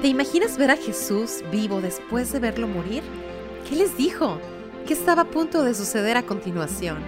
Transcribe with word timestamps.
¿Te 0.00 0.06
imaginas 0.06 0.56
ver 0.56 0.70
a 0.70 0.76
Jesús 0.76 1.42
vivo 1.50 1.80
después 1.80 2.32
de 2.32 2.38
verlo 2.38 2.68
morir? 2.68 3.02
¿Qué 3.68 3.74
les 3.74 3.96
dijo? 3.96 4.38
¿Qué 4.86 4.92
estaba 4.92 5.22
a 5.22 5.30
punto 5.30 5.64
de 5.64 5.74
suceder 5.74 6.16
a 6.16 6.22
continuación? 6.22 6.98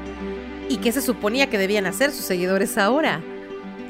¿Y 0.68 0.78
qué 0.78 0.90
se 0.90 1.00
suponía 1.00 1.48
que 1.48 1.56
debían 1.56 1.86
hacer 1.86 2.10
sus 2.10 2.24
seguidores 2.24 2.78
ahora? 2.78 3.22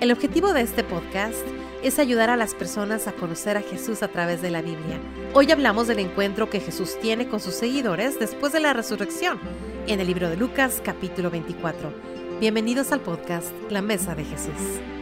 El 0.02 0.12
objetivo 0.12 0.52
de 0.52 0.60
este 0.60 0.84
podcast 0.84 1.40
es 1.82 1.98
ayudar 1.98 2.28
a 2.28 2.36
las 2.36 2.54
personas 2.54 3.08
a 3.08 3.12
conocer 3.12 3.56
a 3.56 3.62
Jesús 3.62 4.02
a 4.02 4.08
través 4.08 4.42
de 4.42 4.50
la 4.50 4.60
Biblia. 4.60 4.98
Hoy 5.32 5.50
hablamos 5.50 5.88
del 5.88 6.00
encuentro 6.00 6.50
que 6.50 6.60
Jesús 6.60 6.98
tiene 7.00 7.26
con 7.26 7.40
sus 7.40 7.54
seguidores 7.54 8.20
después 8.20 8.52
de 8.52 8.60
la 8.60 8.74
resurrección, 8.74 9.40
en 9.86 10.00
el 10.00 10.08
libro 10.08 10.28
de 10.28 10.36
Lucas 10.36 10.82
capítulo 10.84 11.30
24. 11.30 11.90
Bienvenidos 12.38 12.92
al 12.92 13.00
podcast 13.00 13.50
La 13.70 13.80
Mesa 13.80 14.14
de 14.14 14.24
Jesús. 14.24 14.99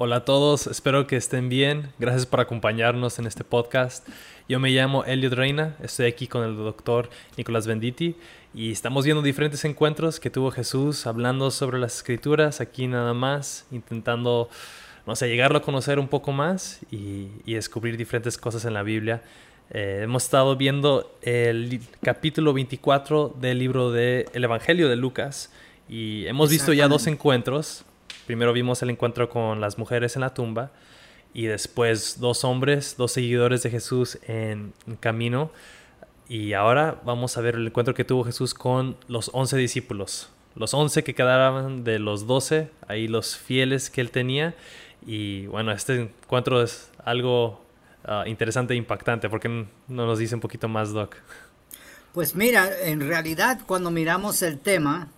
Hola 0.00 0.16
a 0.18 0.24
todos, 0.24 0.68
espero 0.68 1.08
que 1.08 1.16
estén 1.16 1.48
bien. 1.48 1.90
Gracias 1.98 2.24
por 2.24 2.38
acompañarnos 2.38 3.18
en 3.18 3.26
este 3.26 3.42
podcast. 3.42 4.08
Yo 4.48 4.60
me 4.60 4.70
llamo 4.70 5.04
Elliot 5.04 5.32
Reina, 5.32 5.74
estoy 5.82 6.06
aquí 6.06 6.28
con 6.28 6.44
el 6.44 6.56
doctor 6.56 7.10
Nicolás 7.36 7.66
Benditi 7.66 8.14
y 8.54 8.70
estamos 8.70 9.04
viendo 9.04 9.22
diferentes 9.22 9.64
encuentros 9.64 10.20
que 10.20 10.30
tuvo 10.30 10.52
Jesús 10.52 11.04
hablando 11.08 11.50
sobre 11.50 11.80
las 11.80 11.96
escrituras 11.96 12.60
aquí 12.60 12.86
nada 12.86 13.12
más, 13.12 13.66
intentando, 13.72 14.48
no 15.04 15.16
sé, 15.16 15.26
llegarlo 15.28 15.58
a 15.58 15.62
conocer 15.62 15.98
un 15.98 16.06
poco 16.06 16.30
más 16.30 16.78
y, 16.92 17.26
descubrir 17.44 17.96
diferentes 17.96 18.38
cosas 18.38 18.64
en 18.66 18.74
la 18.74 18.84
Biblia. 18.84 19.24
Eh, 19.70 20.02
hemos 20.04 20.22
estado 20.22 20.54
viendo 20.54 21.18
el 21.22 21.80
capítulo 22.04 22.52
24 22.52 23.34
del 23.40 23.58
libro 23.58 23.90
del 23.90 24.28
Evangelio 24.32 24.88
de 24.88 24.94
Lucas 24.94 25.50
y 25.88 26.24
hemos 26.28 26.50
visto 26.50 26.72
ya 26.72 26.86
dos 26.86 27.08
encuentros 27.08 27.84
Primero 28.28 28.52
vimos 28.52 28.82
el 28.82 28.90
encuentro 28.90 29.30
con 29.30 29.62
las 29.62 29.78
mujeres 29.78 30.14
en 30.14 30.20
la 30.20 30.34
tumba 30.34 30.70
y 31.32 31.46
después 31.46 32.20
dos 32.20 32.44
hombres, 32.44 32.96
dos 32.98 33.12
seguidores 33.12 33.62
de 33.62 33.70
Jesús 33.70 34.18
en, 34.28 34.74
camino. 35.00 35.50
Y 36.28 36.52
ahora 36.52 37.00
vamos 37.06 37.38
a 37.38 37.40
ver 37.40 37.54
el 37.54 37.68
encuentro 37.68 37.94
que 37.94 38.04
tuvo 38.04 38.24
Jesús 38.24 38.52
con 38.52 38.98
los 39.08 39.30
once 39.32 39.56
discípulos. 39.56 40.28
Los 40.56 40.74
once 40.74 41.02
que 41.02 41.14
quedaban 41.14 41.84
de 41.84 41.98
los 41.98 42.26
doce, 42.26 42.68
ahí 42.86 43.08
los 43.08 43.34
fieles 43.34 43.88
que 43.88 44.02
él 44.02 44.10
tenía. 44.10 44.54
Y 45.06 45.46
bueno, 45.46 45.72
este 45.72 45.98
encuentro 45.98 46.62
es 46.62 46.90
algo 47.02 47.64
ah, 48.04 48.24
interesante 48.26 48.74
e 48.74 48.76
impactante. 48.76 49.30
porque 49.30 49.48
no 49.48 49.66
nos 49.88 50.18
dice 50.18 50.34
un 50.34 50.42
poquito 50.42 50.68
más, 50.68 50.92
Doc? 50.92 51.16
Pues 52.12 52.34
mira, 52.34 52.68
en 52.82 53.00
realidad 53.00 53.60
cuando 53.66 53.90
miramos 53.90 54.42
el 54.42 54.58
tema, 54.58 55.08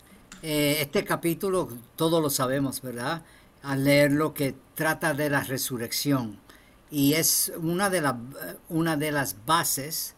eh, 0.43 0.79
este 0.81 1.05
capítulo, 1.05 1.69
todos 1.97 2.23
lo 2.23 2.31
sabemos, 2.31 2.81
¿verdad? 2.81 3.23
Al 3.63 3.85
leerlo 3.85 4.33
que 4.33 4.55
trata 4.75 5.13
de 5.13 5.29
la 5.29 5.43
resurrección 5.43 6.39
y 6.91 7.15
es 7.15 7.53
una 7.59 7.91
de, 7.91 8.13
una 8.69 8.97
de 8.97 9.13
las 9.13 9.37
bases 9.47 10.15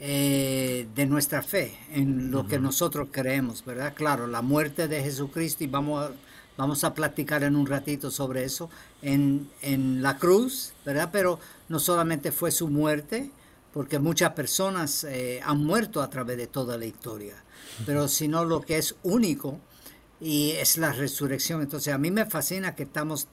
eh, 0.00 0.88
de 0.94 1.06
nuestra 1.06 1.42
fe, 1.42 1.76
en 1.90 2.30
lo 2.30 2.46
que 2.46 2.58
nosotros 2.58 3.08
creemos, 3.10 3.64
¿verdad? 3.64 3.94
Claro, 3.94 4.26
la 4.26 4.42
muerte 4.42 4.88
de 4.88 5.02
Jesucristo 5.02 5.64
y 5.64 5.66
vamos 5.66 6.06
a, 6.06 6.12
vamos 6.56 6.84
a 6.84 6.94
platicar 6.94 7.42
en 7.42 7.56
un 7.56 7.66
ratito 7.66 8.10
sobre 8.10 8.44
eso, 8.44 8.70
en, 9.02 9.50
en 9.60 10.02
la 10.02 10.18
cruz, 10.18 10.72
¿verdad? 10.84 11.10
Pero 11.12 11.38
no 11.68 11.78
solamente 11.78 12.32
fue 12.32 12.50
su 12.50 12.68
muerte, 12.68 13.30
porque 13.74 13.98
muchas 13.98 14.30
personas 14.34 15.02
eh, 15.02 15.40
han 15.44 15.64
muerto 15.64 16.00
a 16.00 16.08
través 16.08 16.36
de 16.36 16.46
toda 16.46 16.78
la 16.78 16.86
historia, 16.86 17.34
pero 17.84 18.06
sino 18.06 18.44
lo 18.44 18.60
que 18.60 18.78
es 18.78 18.94
único 19.02 19.58
y 20.20 20.52
es 20.52 20.78
la 20.78 20.92
resurrección. 20.92 21.60
Entonces 21.60 21.92
a 21.92 21.98
mí 21.98 22.12
me 22.12 22.24
fascina 22.24 22.76
que 22.76 22.84
estamos 22.84 23.26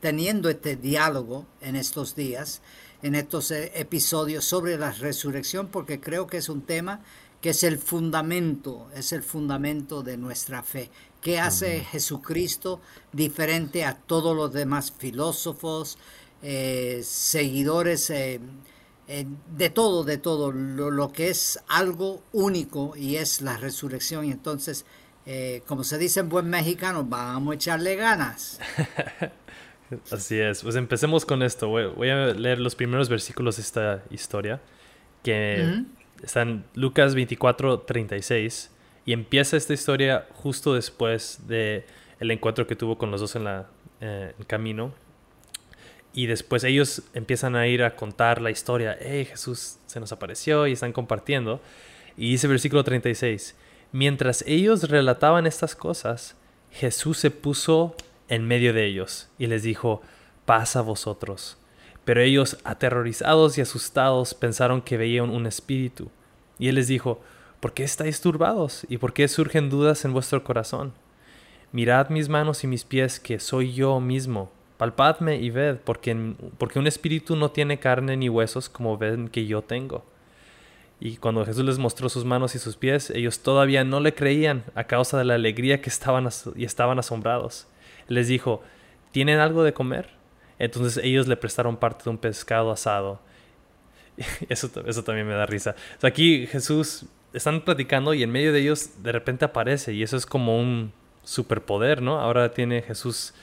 teniendo 0.00 0.50
este 0.50 0.74
diálogo 0.74 1.46
en 1.60 1.76
estos 1.76 2.16
días, 2.16 2.60
en 3.04 3.14
estos 3.14 3.52
eh, 3.52 3.70
episodios 3.76 4.44
sobre 4.44 4.76
la 4.76 4.90
resurrección, 4.90 5.68
porque 5.68 6.00
creo 6.00 6.26
que 6.26 6.38
es 6.38 6.48
un 6.48 6.62
tema 6.62 7.00
que 7.40 7.50
es 7.50 7.62
el 7.62 7.78
fundamento, 7.78 8.88
es 8.96 9.12
el 9.12 9.22
fundamento 9.22 10.02
de 10.02 10.16
nuestra 10.16 10.64
fe. 10.64 10.90
¿Qué 11.20 11.38
hace 11.38 11.84
Jesucristo 11.84 12.80
diferente 13.12 13.84
a 13.84 13.94
todos 13.94 14.34
los 14.34 14.52
demás 14.52 14.92
filósofos, 14.98 15.98
eh, 16.42 17.00
seguidores? 17.04 18.10
Eh, 19.06 19.26
de 19.54 19.68
todo, 19.68 20.02
de 20.02 20.16
todo, 20.16 20.50
lo, 20.50 21.12
que 21.12 21.28
es 21.28 21.62
algo 21.68 22.22
único 22.32 22.94
y 22.96 23.16
es 23.16 23.42
la 23.42 23.56
resurrección. 23.58 24.24
Y 24.24 24.30
entonces, 24.30 24.86
eh, 25.26 25.62
como 25.66 25.84
se 25.84 25.98
dice 25.98 26.20
en 26.20 26.30
buen 26.30 26.48
mexicano, 26.48 27.04
vamos 27.04 27.52
a 27.52 27.54
echarle 27.56 27.96
ganas. 27.96 28.60
Así 30.10 30.38
es, 30.38 30.62
pues 30.62 30.76
empecemos 30.76 31.26
con 31.26 31.42
esto. 31.42 31.68
Voy, 31.68 32.08
a 32.08 32.28
leer 32.28 32.58
los 32.58 32.74
primeros 32.74 33.10
versículos 33.10 33.56
de 33.56 33.62
esta 33.62 34.02
historia, 34.10 34.60
que 35.22 35.84
están 36.22 36.48
en 36.48 36.64
Lucas 36.74 37.14
24, 37.14 37.80
36, 37.80 38.70
y 39.04 39.12
empieza 39.12 39.58
esta 39.58 39.74
historia 39.74 40.26
justo 40.32 40.74
después 40.74 41.40
de 41.46 41.84
el 42.20 42.30
encuentro 42.30 42.66
que 42.66 42.74
tuvo 42.74 42.96
con 42.96 43.10
los 43.10 43.20
dos 43.20 43.36
en 43.36 43.44
la, 43.44 43.68
eh, 44.00 44.32
el 44.38 44.46
camino 44.46 44.94
y 46.14 46.26
después 46.26 46.62
ellos 46.62 47.02
empiezan 47.12 47.56
a 47.56 47.66
ir 47.66 47.82
a 47.82 47.96
contar 47.96 48.40
la 48.40 48.52
historia. 48.52 48.96
Hey, 49.00 49.24
Jesús 49.24 49.78
se 49.86 49.98
nos 49.98 50.12
apareció 50.12 50.68
y 50.68 50.72
están 50.72 50.92
compartiendo. 50.92 51.60
Y 52.16 52.30
dice 52.30 52.46
versículo 52.46 52.84
36. 52.84 53.56
Mientras 53.90 54.44
ellos 54.46 54.88
relataban 54.88 55.44
estas 55.46 55.74
cosas, 55.74 56.36
Jesús 56.70 57.18
se 57.18 57.32
puso 57.32 57.96
en 58.28 58.46
medio 58.46 58.72
de 58.72 58.86
ellos 58.86 59.28
y 59.38 59.48
les 59.48 59.64
dijo, 59.64 60.02
paz 60.46 60.76
a 60.76 60.82
vosotros. 60.82 61.58
Pero 62.04 62.20
ellos, 62.20 62.58
aterrorizados 62.62 63.58
y 63.58 63.62
asustados, 63.62 64.34
pensaron 64.34 64.82
que 64.82 64.96
veían 64.96 65.30
un 65.30 65.46
espíritu. 65.46 66.10
Y 66.60 66.68
él 66.68 66.76
les 66.76 66.86
dijo, 66.86 67.20
¿por 67.58 67.72
qué 67.72 67.82
estáis 67.82 68.20
turbados? 68.20 68.86
¿Y 68.88 68.98
por 68.98 69.14
qué 69.14 69.26
surgen 69.26 69.68
dudas 69.68 70.04
en 70.04 70.12
vuestro 70.12 70.44
corazón? 70.44 70.92
Mirad 71.72 72.10
mis 72.10 72.28
manos 72.28 72.62
y 72.62 72.68
mis 72.68 72.84
pies, 72.84 73.18
que 73.18 73.40
soy 73.40 73.72
yo 73.72 73.98
mismo 73.98 74.52
palpadme 74.76 75.36
y 75.36 75.50
ved, 75.50 75.76
porque, 75.78 76.34
porque 76.58 76.78
un 76.78 76.86
espíritu 76.86 77.36
no 77.36 77.50
tiene 77.50 77.78
carne 77.78 78.16
ni 78.16 78.28
huesos 78.28 78.68
como 78.68 78.98
ven 78.98 79.28
que 79.28 79.46
yo 79.46 79.62
tengo. 79.62 80.04
Y 81.00 81.16
cuando 81.16 81.44
Jesús 81.44 81.64
les 81.64 81.78
mostró 81.78 82.08
sus 82.08 82.24
manos 82.24 82.54
y 82.54 82.58
sus 82.58 82.76
pies, 82.76 83.10
ellos 83.10 83.40
todavía 83.40 83.84
no 83.84 84.00
le 84.00 84.14
creían 84.14 84.64
a 84.74 84.84
causa 84.84 85.18
de 85.18 85.24
la 85.24 85.34
alegría 85.34 85.80
que 85.80 85.90
estaban 85.90 86.28
y 86.56 86.64
estaban 86.64 86.98
asombrados. 86.98 87.66
Les 88.08 88.28
dijo, 88.28 88.62
¿tienen 89.10 89.38
algo 89.38 89.64
de 89.64 89.74
comer? 89.74 90.10
Entonces 90.58 91.02
ellos 91.04 91.26
le 91.26 91.36
prestaron 91.36 91.76
parte 91.76 92.04
de 92.04 92.10
un 92.10 92.18
pescado 92.18 92.70
asado. 92.70 93.20
Eso, 94.48 94.70
eso 94.86 95.02
también 95.02 95.26
me 95.26 95.34
da 95.34 95.44
risa. 95.44 95.74
aquí 96.00 96.46
Jesús 96.46 97.06
están 97.32 97.62
platicando 97.62 98.14
y 98.14 98.22
en 98.22 98.30
medio 98.30 98.52
de 98.52 98.60
ellos 98.60 99.02
de 99.02 99.10
repente 99.10 99.44
aparece 99.44 99.92
y 99.92 100.04
eso 100.04 100.16
es 100.16 100.24
como 100.24 100.56
un 100.56 100.92
superpoder, 101.24 102.00
¿no? 102.00 102.20
Ahora 102.20 102.52
tiene 102.52 102.80
Jesús 102.80 103.34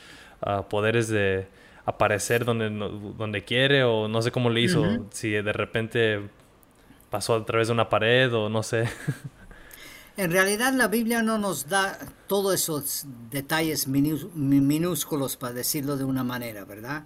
poderes 0.70 1.08
de 1.08 1.48
aparecer 1.86 2.46
donde, 2.46 2.70
donde 2.70 3.44
quiere 3.44 3.84
o 3.84 4.08
no 4.08 4.22
sé 4.22 4.32
cómo 4.32 4.50
le 4.50 4.62
hizo, 4.62 4.84
si 5.12 5.32
de 5.32 5.54
repente 5.54 6.22
pasó 7.10 7.36
a 7.36 7.46
través 7.46 7.68
de 7.68 7.74
una 7.74 7.90
pared 7.90 8.34
o 8.34 8.50
no 8.50 8.64
sé. 8.64 8.90
En 10.18 10.30
realidad 10.30 10.74
la 10.74 10.88
Biblia 10.88 11.24
no 11.24 11.38
nos 11.38 11.70
da 11.70 11.98
todos 12.28 12.54
esos 12.54 13.06
detalles 13.30 13.88
minúsculos, 13.88 15.38
para 15.38 15.54
decirlo 15.54 15.96
de 15.96 16.04
una 16.04 16.24
manera, 16.24 16.66
¿verdad? 16.66 17.06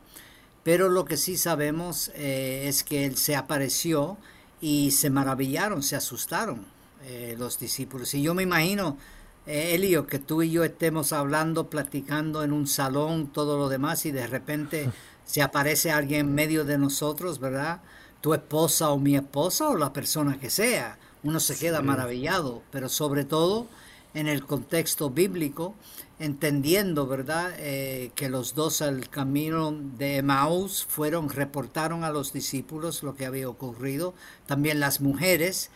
Pero 0.64 0.90
lo 0.90 1.06
que 1.06 1.16
sí 1.16 1.38
sabemos 1.38 2.12
eh, 2.16 2.66
es 2.68 2.84
que 2.84 3.06
Él 3.06 3.16
se 3.16 3.36
apareció 3.36 4.18
y 4.60 4.90
se 4.90 5.12
maravillaron, 5.12 5.84
se 5.84 5.96
asustaron 5.96 6.66
eh, 7.04 7.36
los 7.38 7.60
discípulos. 7.60 8.14
Y 8.16 8.24
yo 8.24 8.34
me 8.34 8.42
imagino 8.42 8.98
eh, 9.46 9.76
Elio, 9.76 10.08
que 10.08 10.20
tú 10.20 10.42
y 10.42 10.52
yo 10.52 10.64
estemos 10.64 11.14
hablando, 11.14 11.70
platicando 11.70 12.44
en 12.44 12.52
un 12.52 12.68
salón, 12.68 13.28
todo 13.28 13.58
lo 13.58 13.70
demás, 13.70 14.06
y 14.06 14.12
de 14.12 14.28
repente 14.28 14.90
se 15.26 15.42
aparece 15.42 15.92
alguien 15.92 16.22
en 16.22 16.36
medio 16.36 16.66
de 16.66 16.78
nosotros, 16.78 17.40
¿verdad? 17.40 17.82
Tu 18.22 18.34
esposa 18.34 18.90
o 18.90 18.98
mi 18.98 19.16
esposa 19.16 19.70
o 19.70 19.78
la 19.78 19.94
persona 19.94 20.40
que 20.40 20.50
sea. 20.50 20.98
Uno 21.24 21.40
se 21.40 21.58
queda 21.58 21.82
maravillado, 21.82 22.62
pero 22.72 22.90
sobre 22.90 23.26
todo 23.26 23.68
en 24.14 24.28
el 24.28 24.46
contexto 24.46 25.10
bíblico, 25.10 25.76
entendiendo, 26.20 27.06
¿verdad?, 27.06 27.54
eh, 27.58 28.12
que 28.16 28.30
los 28.30 28.56
dos 28.56 28.82
al 28.82 29.10
camino 29.10 29.72
de 29.98 30.18
Emaús 30.18 30.86
fueron, 30.88 31.30
reportaron 31.30 32.04
a 32.04 32.12
los 32.12 32.32
discípulos 32.32 33.04
lo 33.04 33.16
que 33.16 33.26
había 33.26 33.50
ocurrido, 33.50 34.14
también 34.48 34.80
las 34.80 35.02
mujeres, 35.02 35.70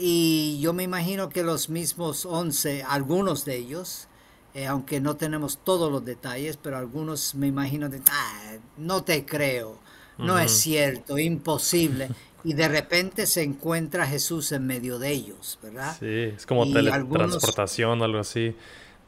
y 0.00 0.58
yo 0.60 0.72
me 0.72 0.82
imagino 0.82 1.28
que 1.28 1.42
los 1.42 1.68
mismos 1.68 2.24
11, 2.24 2.84
algunos 2.84 3.44
de 3.44 3.56
ellos, 3.56 4.08
eh, 4.54 4.66
aunque 4.66 4.98
no 5.00 5.16
tenemos 5.16 5.58
todos 5.62 5.92
los 5.92 6.04
detalles, 6.04 6.56
pero 6.56 6.78
algunos 6.78 7.34
me 7.34 7.46
imagino 7.46 7.88
de, 7.90 8.00
ah, 8.10 8.56
no 8.78 9.04
te 9.04 9.26
creo, 9.26 9.78
no 10.16 10.38
es 10.38 10.52
cierto, 10.52 11.18
imposible. 11.18 12.08
Y 12.42 12.54
de 12.54 12.68
repente 12.68 13.26
se 13.26 13.42
encuentra 13.42 14.06
Jesús 14.06 14.50
en 14.52 14.66
medio 14.66 14.98
de 14.98 15.10
ellos, 15.10 15.58
¿verdad? 15.62 15.94
Sí, 16.00 16.06
es 16.34 16.46
como 16.46 16.64
teletransportación 16.72 18.00
o 18.00 18.04
algo 18.04 18.18
así. 18.18 18.56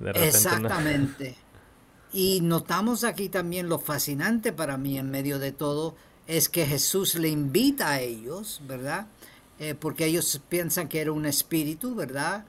Exactamente. 0.05 1.37
Y 2.13 2.43
notamos 2.43 3.05
aquí 3.05 3.31
también 3.31 3.71
lo 3.71 3.79
fascinante 3.79 4.53
para 4.53 4.77
mí 4.77 4.99
en 4.99 5.11
medio 5.11 5.39
de 5.39 5.51
todo 5.51 5.97
es 6.27 6.51
que 6.51 6.67
Jesús 6.67 7.15
le 7.15 7.29
invita 7.29 7.89
a 7.89 8.01
ellos, 8.01 8.61
¿verdad? 8.67 9.07
Eh, 9.63 9.77
porque 9.77 10.07
ellos 10.07 10.41
piensan 10.49 10.89
que 10.89 11.01
era 11.01 11.13
un 11.13 11.25
espíritu, 11.25 11.95
¿verdad? 11.95 12.45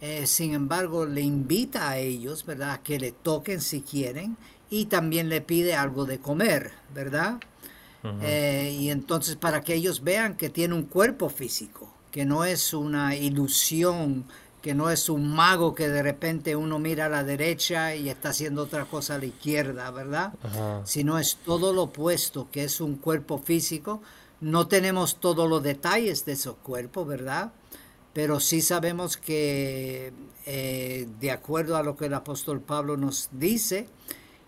Eh, 0.00 0.26
sin 0.26 0.54
embargo, 0.54 1.04
le 1.04 1.20
invita 1.20 1.90
a 1.90 1.98
ellos, 1.98 2.46
¿verdad? 2.46 2.80
Que 2.82 2.98
le 2.98 3.12
toquen 3.12 3.60
si 3.60 3.82
quieren 3.82 4.38
y 4.70 4.86
también 4.86 5.28
le 5.28 5.42
pide 5.42 5.74
algo 5.74 6.06
de 6.06 6.20
comer, 6.20 6.72
¿verdad? 6.94 7.38
Eh, 8.22 8.78
y 8.80 8.88
entonces 8.88 9.36
para 9.36 9.60
que 9.60 9.74
ellos 9.74 10.02
vean 10.04 10.38
que 10.38 10.48
tiene 10.48 10.72
un 10.72 10.84
cuerpo 10.84 11.28
físico, 11.28 11.92
que 12.10 12.24
no 12.24 12.46
es 12.46 12.72
una 12.72 13.14
ilusión, 13.14 14.24
que 14.62 14.74
no 14.74 14.88
es 14.88 15.10
un 15.10 15.34
mago 15.34 15.74
que 15.74 15.90
de 15.90 16.02
repente 16.02 16.56
uno 16.56 16.78
mira 16.78 17.06
a 17.06 17.08
la 17.10 17.24
derecha 17.24 17.94
y 17.94 18.08
está 18.08 18.30
haciendo 18.30 18.62
otra 18.62 18.86
cosa 18.86 19.16
a 19.16 19.18
la 19.18 19.26
izquierda, 19.26 19.90
¿verdad? 19.90 20.32
Sino 20.84 21.18
es 21.18 21.36
todo 21.44 21.74
lo 21.74 21.82
opuesto, 21.82 22.48
que 22.50 22.64
es 22.64 22.80
un 22.80 22.96
cuerpo 22.96 23.38
físico. 23.38 24.00
No 24.40 24.66
tenemos 24.68 25.20
todos 25.20 25.48
los 25.48 25.62
detalles 25.62 26.24
de 26.24 26.32
esos 26.32 26.56
cuerpos, 26.56 27.06
¿verdad? 27.06 27.52
Pero 28.12 28.40
sí 28.40 28.60
sabemos 28.60 29.16
que, 29.16 30.12
eh, 30.46 31.08
de 31.20 31.30
acuerdo 31.30 31.76
a 31.76 31.82
lo 31.82 31.96
que 31.96 32.06
el 32.06 32.14
apóstol 32.14 32.60
Pablo 32.60 32.96
nos 32.96 33.28
dice, 33.32 33.88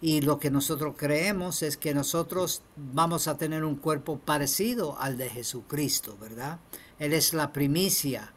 y 0.00 0.20
lo 0.20 0.38
que 0.38 0.50
nosotros 0.50 0.94
creemos 0.96 1.62
es 1.62 1.76
que 1.76 1.94
nosotros 1.94 2.62
vamos 2.76 3.28
a 3.28 3.38
tener 3.38 3.64
un 3.64 3.76
cuerpo 3.76 4.18
parecido 4.18 4.98
al 5.00 5.16
de 5.16 5.30
Jesucristo, 5.30 6.16
¿verdad? 6.20 6.58
Él 6.98 7.12
es 7.12 7.32
la 7.32 7.52
primicia 7.52 8.32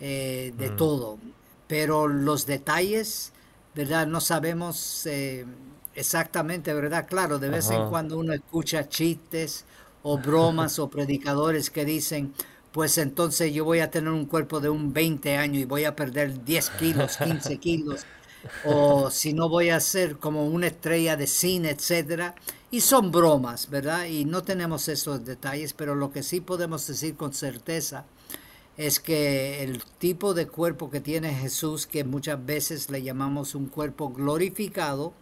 eh, 0.00 0.52
de 0.56 0.70
mm. 0.70 0.76
todo, 0.76 1.18
pero 1.66 2.08
los 2.08 2.46
detalles, 2.46 3.32
¿verdad? 3.74 4.06
No 4.06 4.20
sabemos 4.20 5.06
eh, 5.06 5.44
exactamente, 5.94 6.72
¿verdad? 6.72 7.06
Claro, 7.06 7.38
de 7.38 7.50
vez 7.50 7.70
en 7.70 7.88
cuando 7.88 8.18
uno 8.18 8.32
escucha 8.32 8.88
chistes 8.88 9.64
o 10.08 10.18
bromas 10.18 10.78
o 10.78 10.88
predicadores 10.88 11.68
que 11.68 11.84
dicen, 11.84 12.32
pues 12.70 12.96
entonces 12.96 13.52
yo 13.52 13.64
voy 13.64 13.80
a 13.80 13.90
tener 13.90 14.12
un 14.12 14.26
cuerpo 14.26 14.60
de 14.60 14.68
un 14.68 14.92
20 14.92 15.36
años 15.36 15.62
y 15.62 15.64
voy 15.64 15.82
a 15.82 15.96
perder 15.96 16.44
10 16.44 16.70
kilos, 16.78 17.16
15 17.16 17.56
kilos 17.58 18.06
o 18.64 19.10
si 19.10 19.32
no 19.32 19.48
voy 19.48 19.70
a 19.70 19.80
ser 19.80 20.18
como 20.18 20.46
una 20.46 20.68
estrella 20.68 21.16
de 21.16 21.26
cine, 21.26 21.70
etcétera. 21.70 22.36
Y 22.70 22.82
son 22.82 23.10
bromas, 23.10 23.68
¿verdad? 23.68 24.06
Y 24.06 24.24
no 24.24 24.44
tenemos 24.44 24.86
esos 24.86 25.24
detalles, 25.24 25.72
pero 25.72 25.96
lo 25.96 26.12
que 26.12 26.22
sí 26.22 26.40
podemos 26.40 26.86
decir 26.86 27.16
con 27.16 27.32
certeza 27.32 28.04
es 28.76 29.00
que 29.00 29.64
el 29.64 29.82
tipo 29.98 30.34
de 30.34 30.46
cuerpo 30.46 30.88
que 30.88 31.00
tiene 31.00 31.34
Jesús, 31.34 31.88
que 31.88 32.04
muchas 32.04 32.46
veces 32.46 32.90
le 32.90 33.02
llamamos 33.02 33.56
un 33.56 33.66
cuerpo 33.66 34.10
glorificado, 34.10 35.14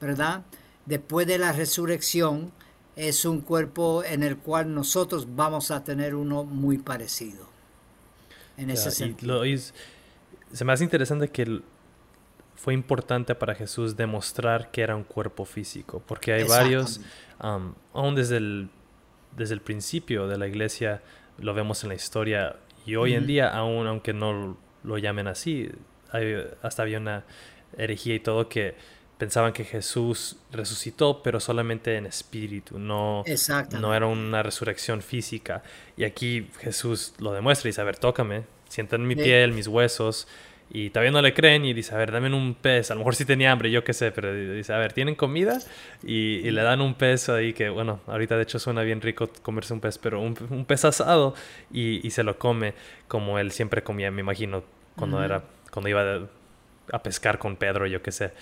¿verdad? 0.00 0.42
Después 0.86 1.28
de 1.28 1.38
la 1.38 1.52
resurrección, 1.52 2.50
es 2.96 3.24
un 3.24 3.40
cuerpo 3.40 4.04
en 4.04 4.22
el 4.22 4.36
cual 4.36 4.74
nosotros 4.74 5.34
vamos 5.34 5.70
a 5.70 5.82
tener 5.84 6.14
uno 6.14 6.44
muy 6.44 6.78
parecido. 6.78 7.48
En 8.56 8.70
ese 8.70 8.90
sentido. 8.90 9.42
se 10.52 10.64
me 10.64 10.72
hace 10.72 10.84
interesante 10.84 11.28
que 11.28 11.60
fue 12.54 12.72
importante 12.72 13.34
para 13.34 13.54
Jesús 13.54 13.96
demostrar 13.96 14.70
que 14.70 14.82
era 14.82 14.94
un 14.94 15.04
cuerpo 15.04 15.44
físico, 15.44 16.02
porque 16.06 16.32
hay 16.32 16.44
varios, 16.44 17.00
aún 17.38 18.14
desde 18.14 18.36
el, 18.36 18.70
desde 19.36 19.54
el 19.54 19.60
principio 19.60 20.28
de 20.28 20.38
la 20.38 20.46
iglesia, 20.46 21.02
lo 21.38 21.52
vemos 21.52 21.82
en 21.82 21.88
la 21.88 21.96
historia, 21.96 22.56
y 22.86 22.94
hoy 22.96 23.14
en 23.14 23.26
día, 23.26 23.48
aún 23.48 23.86
aunque 23.86 24.12
no 24.12 24.56
lo 24.84 24.98
llamen 24.98 25.26
así, 25.26 25.70
hasta 26.62 26.82
había 26.82 26.98
una 26.98 27.24
herejía 27.76 28.14
y 28.14 28.20
todo 28.20 28.48
que 28.48 28.76
pensaban 29.18 29.52
que 29.52 29.64
Jesús 29.64 30.36
resucitó, 30.52 31.22
pero 31.22 31.40
solamente 31.40 31.96
en 31.96 32.06
espíritu, 32.06 32.78
no, 32.78 33.24
no 33.80 33.94
era 33.94 34.06
una 34.06 34.42
resurrección 34.42 35.02
física. 35.02 35.62
Y 35.96 36.04
aquí 36.04 36.48
Jesús 36.60 37.14
lo 37.18 37.32
demuestra 37.32 37.68
y 37.68 37.70
dice, 37.70 37.80
a 37.80 37.84
ver, 37.84 37.96
tócame, 37.96 38.44
sienta 38.68 38.96
en 38.96 39.06
mi 39.06 39.14
piel, 39.14 39.52
mis 39.52 39.68
huesos, 39.68 40.26
y 40.70 40.90
todavía 40.90 41.12
no 41.12 41.22
le 41.22 41.34
creen 41.34 41.64
y 41.64 41.74
dice, 41.74 41.94
a 41.94 41.98
ver, 41.98 42.10
dame 42.10 42.34
un 42.34 42.54
pez. 42.54 42.90
A 42.90 42.94
lo 42.94 43.00
mejor 43.00 43.14
sí 43.14 43.24
tenía 43.24 43.52
hambre, 43.52 43.70
yo 43.70 43.84
qué 43.84 43.92
sé, 43.92 44.10
pero 44.10 44.34
dice, 44.34 44.72
a 44.72 44.78
ver, 44.78 44.92
¿tienen 44.92 45.14
comida? 45.14 45.58
Y, 46.02 46.50
le 46.50 46.62
dan 46.62 46.80
un 46.80 46.94
pez 46.94 47.28
ahí 47.28 47.52
que, 47.52 47.68
bueno, 47.68 48.00
ahorita 48.06 48.36
de 48.36 48.42
hecho 48.42 48.58
suena 48.58 48.82
bien 48.82 49.00
rico 49.00 49.30
comerse 49.42 49.72
un 49.72 49.80
pez, 49.80 49.98
pero 49.98 50.20
un, 50.20 50.64
pez 50.66 50.84
asado 50.84 51.34
y, 51.72 52.10
se 52.10 52.22
lo 52.22 52.38
come 52.38 52.74
como 53.08 53.38
él 53.38 53.52
siempre 53.52 53.82
comía, 53.82 54.10
me 54.10 54.20
imagino, 54.20 54.64
cuando, 54.96 55.22
era, 55.22 55.44
cuando 55.70 55.88
iba 55.88 56.28
a 56.92 57.02
pescar 57.02 57.38
con 57.38 57.56
Pedro, 57.56 57.86
yo 57.86 58.02
qué 58.02 58.12
sé. 58.12 58.32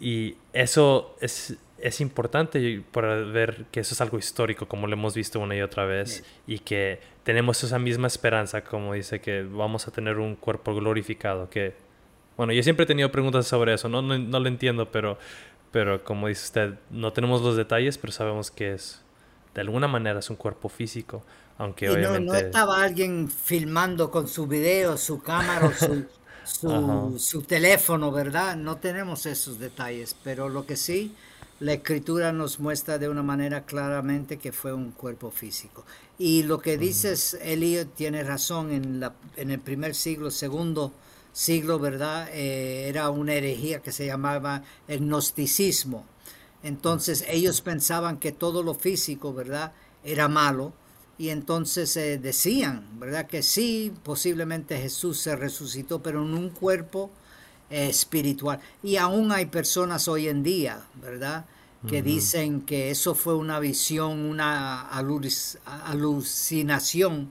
Y 0.00 0.36
eso 0.52 1.16
es, 1.20 1.56
es 1.78 2.00
importante 2.00 2.82
para 2.92 3.16
ver 3.16 3.66
que 3.70 3.80
eso 3.80 3.94
es 3.94 4.00
algo 4.00 4.18
histórico, 4.18 4.66
como 4.66 4.86
lo 4.86 4.94
hemos 4.94 5.14
visto 5.14 5.40
una 5.40 5.56
y 5.56 5.62
otra 5.62 5.84
vez, 5.84 6.24
y 6.46 6.58
que 6.60 7.00
tenemos 7.24 7.62
esa 7.64 7.78
misma 7.78 8.06
esperanza, 8.06 8.62
como 8.62 8.94
dice, 8.94 9.20
que 9.20 9.42
vamos 9.42 9.88
a 9.88 9.90
tener 9.90 10.18
un 10.18 10.36
cuerpo 10.36 10.74
glorificado, 10.74 11.48
que, 11.50 11.74
bueno, 12.36 12.52
yo 12.52 12.62
siempre 12.62 12.84
he 12.84 12.86
tenido 12.86 13.10
preguntas 13.10 13.46
sobre 13.46 13.74
eso, 13.74 13.88
no, 13.88 14.02
no, 14.02 14.40
lo 14.40 14.48
entiendo, 14.48 14.90
pero, 14.90 15.18
pero 15.70 16.04
como 16.04 16.28
dice 16.28 16.44
usted, 16.44 16.74
no 16.90 17.12
tenemos 17.12 17.42
los 17.42 17.56
detalles, 17.56 17.98
pero 17.98 18.12
sabemos 18.12 18.50
que 18.50 18.74
es, 18.74 19.02
de 19.54 19.60
alguna 19.60 19.88
manera 19.88 20.18
es 20.18 20.30
un 20.30 20.36
cuerpo 20.36 20.68
físico, 20.68 21.22
aunque 21.58 21.90
obviamente... 21.90 22.20
No, 22.20 22.34
estaba 22.34 22.82
alguien 22.82 23.28
filmando 23.30 24.10
con 24.10 24.28
su 24.28 24.46
video, 24.46 24.96
su 24.96 25.20
cámara, 25.22 25.72
su, 25.76 26.06
su, 26.44 27.16
su 27.18 27.42
teléfono, 27.42 28.10
¿verdad? 28.10 28.56
No 28.56 28.76
tenemos 28.76 29.26
esos 29.26 29.58
detalles, 29.58 30.16
pero 30.22 30.48
lo 30.48 30.66
que 30.66 30.76
sí 30.76 31.14
la 31.60 31.74
escritura 31.74 32.32
nos 32.32 32.58
muestra 32.58 32.98
de 32.98 33.08
una 33.08 33.22
manera 33.22 33.66
claramente 33.66 34.38
que 34.38 34.50
fue 34.50 34.72
un 34.72 34.92
cuerpo 34.92 35.30
físico. 35.30 35.84
Y 36.18 36.42
lo 36.42 36.58
que 36.58 36.78
dices, 36.78 37.38
Eli, 37.42 37.84
tiene 37.94 38.24
razón, 38.24 38.72
en, 38.72 38.98
la, 38.98 39.14
en 39.36 39.50
el 39.50 39.60
primer 39.60 39.94
siglo, 39.94 40.30
segundo 40.30 40.92
siglo, 41.32 41.78
¿verdad? 41.78 42.30
Eh, 42.32 42.88
era 42.88 43.10
una 43.10 43.34
herejía 43.34 43.80
que 43.80 43.92
se 43.92 44.06
llamaba 44.06 44.62
el 44.88 45.00
gnosticismo. 45.00 46.06
Entonces 46.62 47.24
ellos 47.28 47.60
pensaban 47.60 48.18
que 48.18 48.32
todo 48.32 48.62
lo 48.62 48.74
físico, 48.74 49.34
¿verdad? 49.34 49.72
Era 50.02 50.28
malo. 50.28 50.72
Y 51.20 51.28
entonces 51.28 51.94
eh, 51.98 52.16
decían, 52.16 52.98
¿verdad? 52.98 53.26
Que 53.26 53.42
sí, 53.42 53.92
posiblemente 54.04 54.78
Jesús 54.78 55.20
se 55.20 55.36
resucitó, 55.36 56.02
pero 56.02 56.22
en 56.22 56.32
un 56.32 56.48
cuerpo 56.48 57.10
espiritual. 57.68 58.58
Y 58.82 58.96
aún 58.96 59.30
hay 59.30 59.44
personas 59.44 60.08
hoy 60.08 60.28
en 60.28 60.42
día, 60.42 60.82
¿verdad? 60.94 61.44
Que 61.86 62.00
dicen 62.00 62.62
que 62.62 62.90
eso 62.90 63.14
fue 63.14 63.34
una 63.34 63.60
visión, 63.60 64.20
una 64.20 64.80
alucinación 65.84 67.30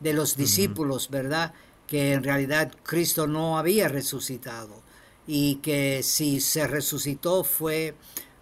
de 0.00 0.14
los 0.14 0.34
discípulos, 0.34 1.10
¿verdad? 1.10 1.52
Que 1.86 2.14
en 2.14 2.24
realidad 2.24 2.72
Cristo 2.84 3.26
no 3.26 3.58
había 3.58 3.88
resucitado 3.88 4.80
y 5.26 5.56
que 5.56 6.02
si 6.02 6.40
se 6.40 6.66
resucitó 6.66 7.44
fue 7.44 7.94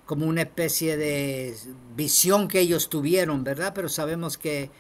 como 0.07 0.27
una 0.27 0.43
especie 0.43 0.97
de 0.97 1.57
visión 1.97 2.49
que 2.49 2.61
ellos 2.61 2.89
tuvieron, 2.89 3.45
¿verdad? 3.45 3.73
Pero 3.75 3.89
sabemos 3.89 4.37
que 4.37 4.71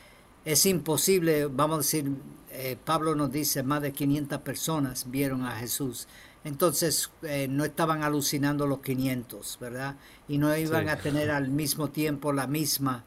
es 0.44 0.66
imposible, 0.66 1.46
vamos 1.46 1.74
a 1.74 1.78
decir, 1.78 2.10
eh, 2.50 2.76
Pablo 2.82 3.14
nos 3.14 3.32
dice, 3.32 3.62
más 3.62 3.82
de 3.82 3.92
500 3.92 4.40
personas 4.40 5.10
vieron 5.10 5.44
a 5.44 5.52
Jesús. 5.52 6.06
Entonces 6.44 7.10
eh, 7.22 7.48
no 7.48 7.64
estaban 7.64 8.02
alucinando 8.02 8.66
los 8.66 8.80
500, 8.80 9.58
¿verdad? 9.60 9.96
Y 10.28 10.36
no 10.36 10.54
iban 10.54 10.90
a 10.90 10.96
tener 10.96 11.30
al 11.30 11.48
mismo 11.48 11.88
tiempo 11.88 12.32
la 12.34 12.46
misma 12.46 13.04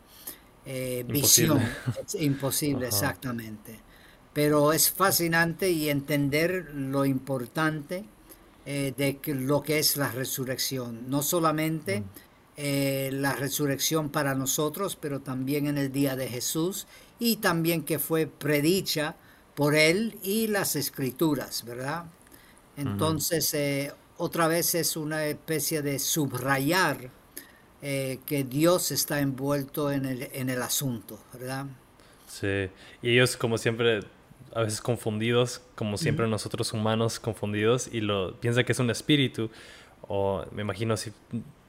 eh, 0.66 1.06
visión. 1.08 1.62
imposible, 2.20 2.88
exactamente. 2.88 3.80
Pero 4.34 4.74
es 4.74 4.90
fascinante 4.90 5.70
y 5.70 5.90
entender 5.90 6.72
lo 6.74 7.06
importante 7.06 8.06
eh, 8.68 8.94
de 8.96 9.20
lo 9.34 9.64
que 9.64 9.80
es 9.80 9.98
la 9.98 10.12
resurrección. 10.12 11.10
No 11.10 11.24
solamente 11.24 12.02
mm. 12.02 13.22
la 13.22 13.34
resurrección 13.34 14.10
para 14.10 14.36
nosotros, 14.36 14.96
pero 15.00 15.22
también 15.22 15.66
en 15.66 15.78
el 15.78 15.92
día 15.92 16.16
de 16.16 16.28
Jesús 16.28 16.86
y 17.20 17.38
también 17.38 17.84
que 17.84 17.98
fue 17.98 18.28
predicha 18.28 19.16
por 19.56 19.74
él 19.74 20.20
y 20.22 20.48
las 20.48 20.76
escrituras, 20.76 21.66
¿verdad? 21.66 22.06
Entonces, 22.76 23.52
eh, 23.56 23.92
otra 24.18 24.48
vez 24.48 24.76
es 24.76 24.96
una 24.96 25.26
especie 25.26 25.82
de 25.82 25.98
subrayar 25.98 27.10
eh, 27.82 28.20
que 28.28 28.44
Dios 28.44 28.92
está 28.92 29.20
envuelto 29.20 29.92
en 29.92 30.06
el, 30.06 30.30
en 30.32 30.50
el 30.52 30.62
asunto, 30.62 31.20
¿verdad? 31.34 31.66
Sí, 32.28 32.70
y 33.02 33.14
ellos 33.14 33.36
como 33.36 33.58
siempre, 33.58 34.02
a 34.58 34.64
veces 34.64 34.82
confundidos, 34.82 35.62
como 35.76 35.98
siempre 35.98 36.28
nosotros 36.28 36.74
humanos 36.74 37.20
confundidos, 37.20 37.90
y 37.92 38.02
lo 38.02 38.36
piensa 38.40 38.64
que 38.64 38.72
es 38.72 38.80
un 38.80 38.90
espíritu, 38.90 39.50
o 40.08 40.44
me 40.52 40.62
imagino 40.64 40.98
si, 40.98 41.12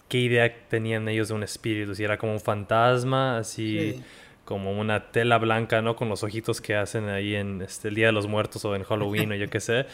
qué 0.09 0.19
idea 0.19 0.69
tenían 0.69 1.09
ellos 1.09 1.29
de 1.29 1.35
un 1.35 1.43
espíritu, 1.43 1.95
si 1.95 2.05
era 2.05 2.17
como 2.17 2.33
un 2.33 2.41
fantasma, 2.41 3.39
así... 3.39 4.03
como 4.49 4.73
una 4.73 5.11
tela 5.13 5.37
blanca, 5.37 5.83
¿no? 5.83 5.95
Con 5.95 6.09
los 6.09 6.23
ojitos 6.23 6.63
que 6.63 6.75
hacen 6.75 7.11
ahí 7.11 7.35
en 7.35 7.61
este, 7.61 7.89
el 7.89 7.95
Día 7.95 8.07
de 8.07 8.13
los 8.13 8.27
Muertos 8.27 8.65
o 8.65 8.75
en 8.75 8.83
Halloween 8.83 9.33
o 9.33 9.35
yo 9.35 9.51
qué 9.51 9.61
sé. 9.61 9.85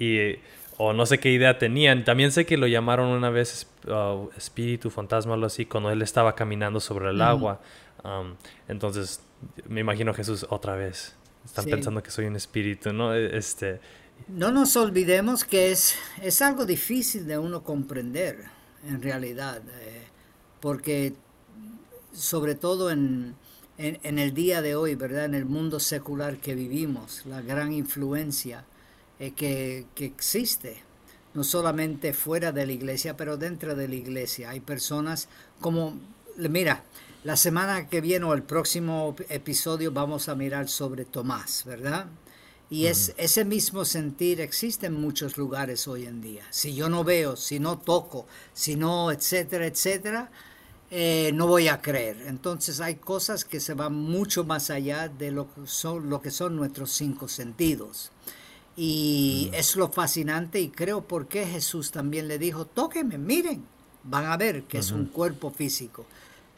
Y 0.00 0.40
o 0.76 0.92
no 0.92 1.06
sé 1.06 1.20
qué 1.20 1.30
idea 1.30 1.56
tenían. 1.56 2.02
También 2.02 2.32
sé 2.32 2.44
que 2.44 2.56
lo 2.56 2.66
llamaron 2.66 3.06
una 3.10 3.30
vez 3.30 3.70
uh, 3.86 4.28
espíritu, 4.36 4.90
fantasma, 4.90 5.34
algo 5.34 5.46
así, 5.46 5.66
cuando 5.66 5.88
él 5.92 6.02
estaba 6.02 6.34
caminando 6.34 6.80
sobre 6.80 7.10
el 7.10 7.22
agua. 7.22 7.60
Um, 8.02 8.34
entonces, 8.66 9.24
me 9.68 9.78
imagino 9.78 10.12
Jesús 10.14 10.46
otra 10.50 10.74
vez. 10.74 11.14
Están 11.44 11.64
pensando 11.66 12.02
que 12.02 12.10
soy 12.10 12.26
un 12.26 12.36
espíritu, 12.36 12.92
¿no? 12.92 13.14
E, 13.14 13.36
este... 13.36 13.80
No 14.28 14.52
nos 14.52 14.76
olvidemos 14.76 15.44
que 15.44 15.72
es, 15.72 15.96
es 16.22 16.42
algo 16.42 16.64
difícil 16.64 17.26
de 17.26 17.38
uno 17.38 17.64
comprender, 17.64 18.44
en 18.86 19.02
realidad, 19.02 19.62
eh, 19.80 20.02
porque 20.60 21.14
sobre 22.12 22.54
todo 22.54 22.90
en, 22.90 23.34
en, 23.78 24.18
el 24.18 24.34
día 24.34 24.62
de 24.62 24.76
hoy, 24.76 24.94
¿verdad? 24.94 25.24
En 25.24 25.34
el 25.34 25.44
mundo 25.44 25.80
secular 25.80 26.36
que 26.36 26.54
vivimos, 26.54 27.24
la 27.26 27.40
gran 27.40 27.72
influencia 27.72 28.64
eh, 29.18 29.32
que, 29.32 29.86
que, 29.94 30.04
existe, 30.04 30.76
no 31.34 31.42
solamente 31.42 32.12
fuera 32.12 32.52
de 32.52 32.66
la 32.66 32.72
iglesia, 32.72 33.16
pero 33.16 33.36
dentro 33.36 33.74
de 33.74 33.88
la 33.88 33.94
iglesia. 33.94 34.50
Hay 34.50 34.60
personas 34.60 35.28
como, 35.60 35.98
mira, 36.36 36.84
la 37.24 37.36
semana 37.36 37.88
que 37.88 38.00
viene 38.00 38.24
o 38.24 38.34
el 38.34 38.42
próximo 38.42 39.14
episodio 39.28 39.92
vamos 39.92 40.28
a 40.28 40.34
mirar 40.34 40.68
sobre 40.68 41.04
Tomás, 41.04 41.64
¿verdad? 41.64 42.06
Y 42.68 42.86
es, 42.86 43.14
ese 43.18 43.44
mismo 43.44 43.84
sentir 43.84 44.40
existe 44.40 44.86
en 44.86 44.94
muchos 44.94 45.36
lugares 45.36 45.86
hoy 45.86 46.06
en 46.06 46.22
día. 46.22 46.42
Si 46.50 46.74
yo 46.74 46.88
no 46.88 47.04
veo, 47.04 47.36
si 47.36 47.60
no 47.60 47.78
toco, 47.78 48.26
si 48.54 48.76
no, 48.76 49.10
etcétera, 49.10 49.66
etcétera, 49.66 50.30
eh, 50.90 51.32
no 51.34 51.46
voy 51.46 51.68
a 51.68 51.82
creer. 51.82 52.24
Entonces 52.26 52.80
hay 52.80 52.96
cosas 52.96 53.44
que 53.44 53.60
se 53.60 53.74
van 53.74 53.94
mucho 53.94 54.44
más 54.44 54.70
allá 54.70 55.08
de 55.08 55.30
lo 55.30 55.52
que 55.52 55.66
son, 55.66 56.08
lo 56.08 56.22
que 56.22 56.30
son 56.30 56.56
nuestros 56.56 56.92
cinco 56.92 57.28
sentidos. 57.28 58.10
Y 58.74 59.50
mm. 59.50 59.54
es 59.54 59.76
lo 59.76 59.92
fascinante 59.92 60.60
y 60.60 60.70
creo 60.70 61.06
por 61.06 61.28
qué 61.28 61.46
Jesús 61.46 61.90
también 61.90 62.26
le 62.26 62.38
dijo, 62.38 62.64
tóquenme, 62.64 63.18
miren, 63.18 63.66
van 64.04 64.26
a 64.26 64.36
ver 64.36 64.64
que 64.64 64.78
es 64.78 64.90
un 64.90 65.06
cuerpo 65.06 65.50
físico, 65.50 66.06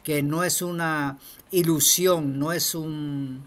que 0.03 0.21
no 0.21 0.43
es 0.43 0.61
una 0.61 1.17
ilusión, 1.51 2.39
no 2.39 2.51
es 2.51 2.75
un, 2.75 3.43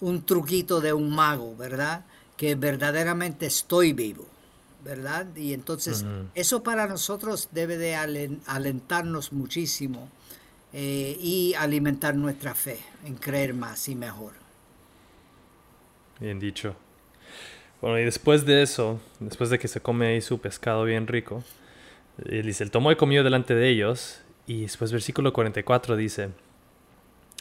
un 0.00 0.22
truquito 0.22 0.80
de 0.80 0.92
un 0.92 1.10
mago, 1.14 1.56
¿verdad? 1.56 2.04
Que 2.36 2.54
verdaderamente 2.54 3.46
estoy 3.46 3.92
vivo. 3.92 4.26
¿verdad? 4.84 5.26
Y 5.36 5.52
entonces 5.52 6.04
eso 6.34 6.62
para 6.62 6.86
nosotros 6.86 7.48
debe 7.52 7.76
de 7.76 7.94
alentarnos 7.94 9.32
muchísimo 9.32 10.08
eh, 10.72 11.16
y 11.20 11.54
alimentar 11.54 12.14
nuestra 12.14 12.54
fe 12.54 12.78
en 13.04 13.16
creer 13.16 13.54
más 13.54 13.88
y 13.88 13.94
mejor. 13.94 14.32
Bien 16.20 16.38
dicho. 16.38 16.74
Bueno, 17.80 17.98
y 17.98 18.04
después 18.04 18.44
de 18.44 18.62
eso, 18.62 19.00
después 19.20 19.50
de 19.50 19.58
que 19.58 19.68
se 19.68 19.80
come 19.80 20.08
ahí 20.08 20.20
su 20.20 20.40
pescado 20.40 20.84
bien 20.84 21.06
rico, 21.06 21.44
él 22.26 22.46
dice, 22.46 22.64
el 22.64 22.70
tomó 22.70 22.90
y 22.92 22.96
comió 22.96 23.22
delante 23.24 23.54
de 23.54 23.68
ellos, 23.68 24.20
y 24.46 24.62
después 24.62 24.92
versículo 24.92 25.32
44 25.32 25.96
dice, 25.96 26.30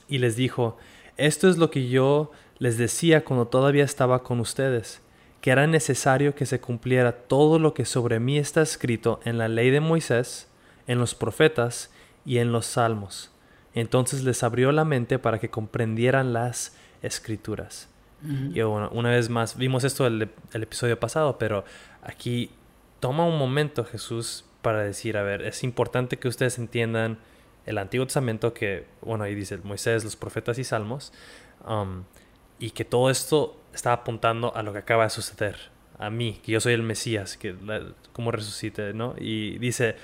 y 0.07 0.19
les 0.19 0.35
dijo, 0.35 0.77
esto 1.17 1.49
es 1.49 1.57
lo 1.57 1.71
que 1.71 1.89
yo 1.89 2.31
les 2.59 2.77
decía 2.77 3.23
cuando 3.23 3.47
todavía 3.47 3.83
estaba 3.83 4.23
con 4.23 4.39
ustedes, 4.39 5.01
que 5.41 5.51
era 5.51 5.67
necesario 5.67 6.35
que 6.35 6.45
se 6.45 6.59
cumpliera 6.59 7.11
todo 7.11 7.59
lo 7.59 7.73
que 7.73 7.85
sobre 7.85 8.19
mí 8.19 8.37
está 8.37 8.61
escrito 8.61 9.19
en 9.23 9.37
la 9.37 9.47
ley 9.47 9.69
de 9.69 9.79
Moisés, 9.79 10.49
en 10.87 10.99
los 10.99 11.15
profetas 11.15 11.91
y 12.25 12.39
en 12.39 12.51
los 12.51 12.65
salmos. 12.65 13.31
Entonces 13.73 14.23
les 14.23 14.43
abrió 14.43 14.71
la 14.71 14.85
mente 14.85 15.19
para 15.19 15.39
que 15.39 15.49
comprendieran 15.49 16.33
las 16.33 16.75
escrituras. 17.01 17.89
Y 18.51 18.61
una 18.61 19.11
vez 19.11 19.29
más, 19.29 19.57
vimos 19.57 19.83
esto 19.83 20.07
el, 20.07 20.31
el 20.51 20.63
episodio 20.63 20.99
pasado, 20.99 21.37
pero 21.37 21.63
aquí 22.01 22.49
toma 22.99 23.25
un 23.25 23.37
momento 23.37 23.85
Jesús 23.85 24.43
para 24.61 24.83
decir, 24.83 25.17
a 25.17 25.23
ver, 25.23 25.41
es 25.43 25.63
importante 25.63 26.17
que 26.17 26.27
ustedes 26.27 26.57
entiendan 26.57 27.19
el 27.65 27.77
Antiguo 27.77 28.05
Testamento, 28.05 28.53
que, 28.53 28.85
bueno, 29.01 29.23
ahí 29.23 29.35
dice 29.35 29.57
Moisés, 29.57 30.03
los 30.03 30.15
profetas 30.15 30.57
y 30.57 30.63
salmos, 30.63 31.11
um, 31.67 32.03
y 32.59 32.71
que 32.71 32.85
todo 32.85 33.09
esto 33.09 33.59
está 33.73 33.93
apuntando 33.93 34.55
a 34.55 34.63
lo 34.63 34.73
que 34.73 34.79
acaba 34.79 35.03
de 35.03 35.09
suceder, 35.09 35.57
a 35.99 36.09
mí, 36.09 36.39
que 36.43 36.53
yo 36.53 36.59
soy 36.59 36.73
el 36.73 36.83
Mesías, 36.83 37.37
que 37.37 37.55
como 38.13 38.31
resucite, 38.31 38.93
¿no? 38.93 39.15
Y 39.19 39.57
dice, 39.57 39.95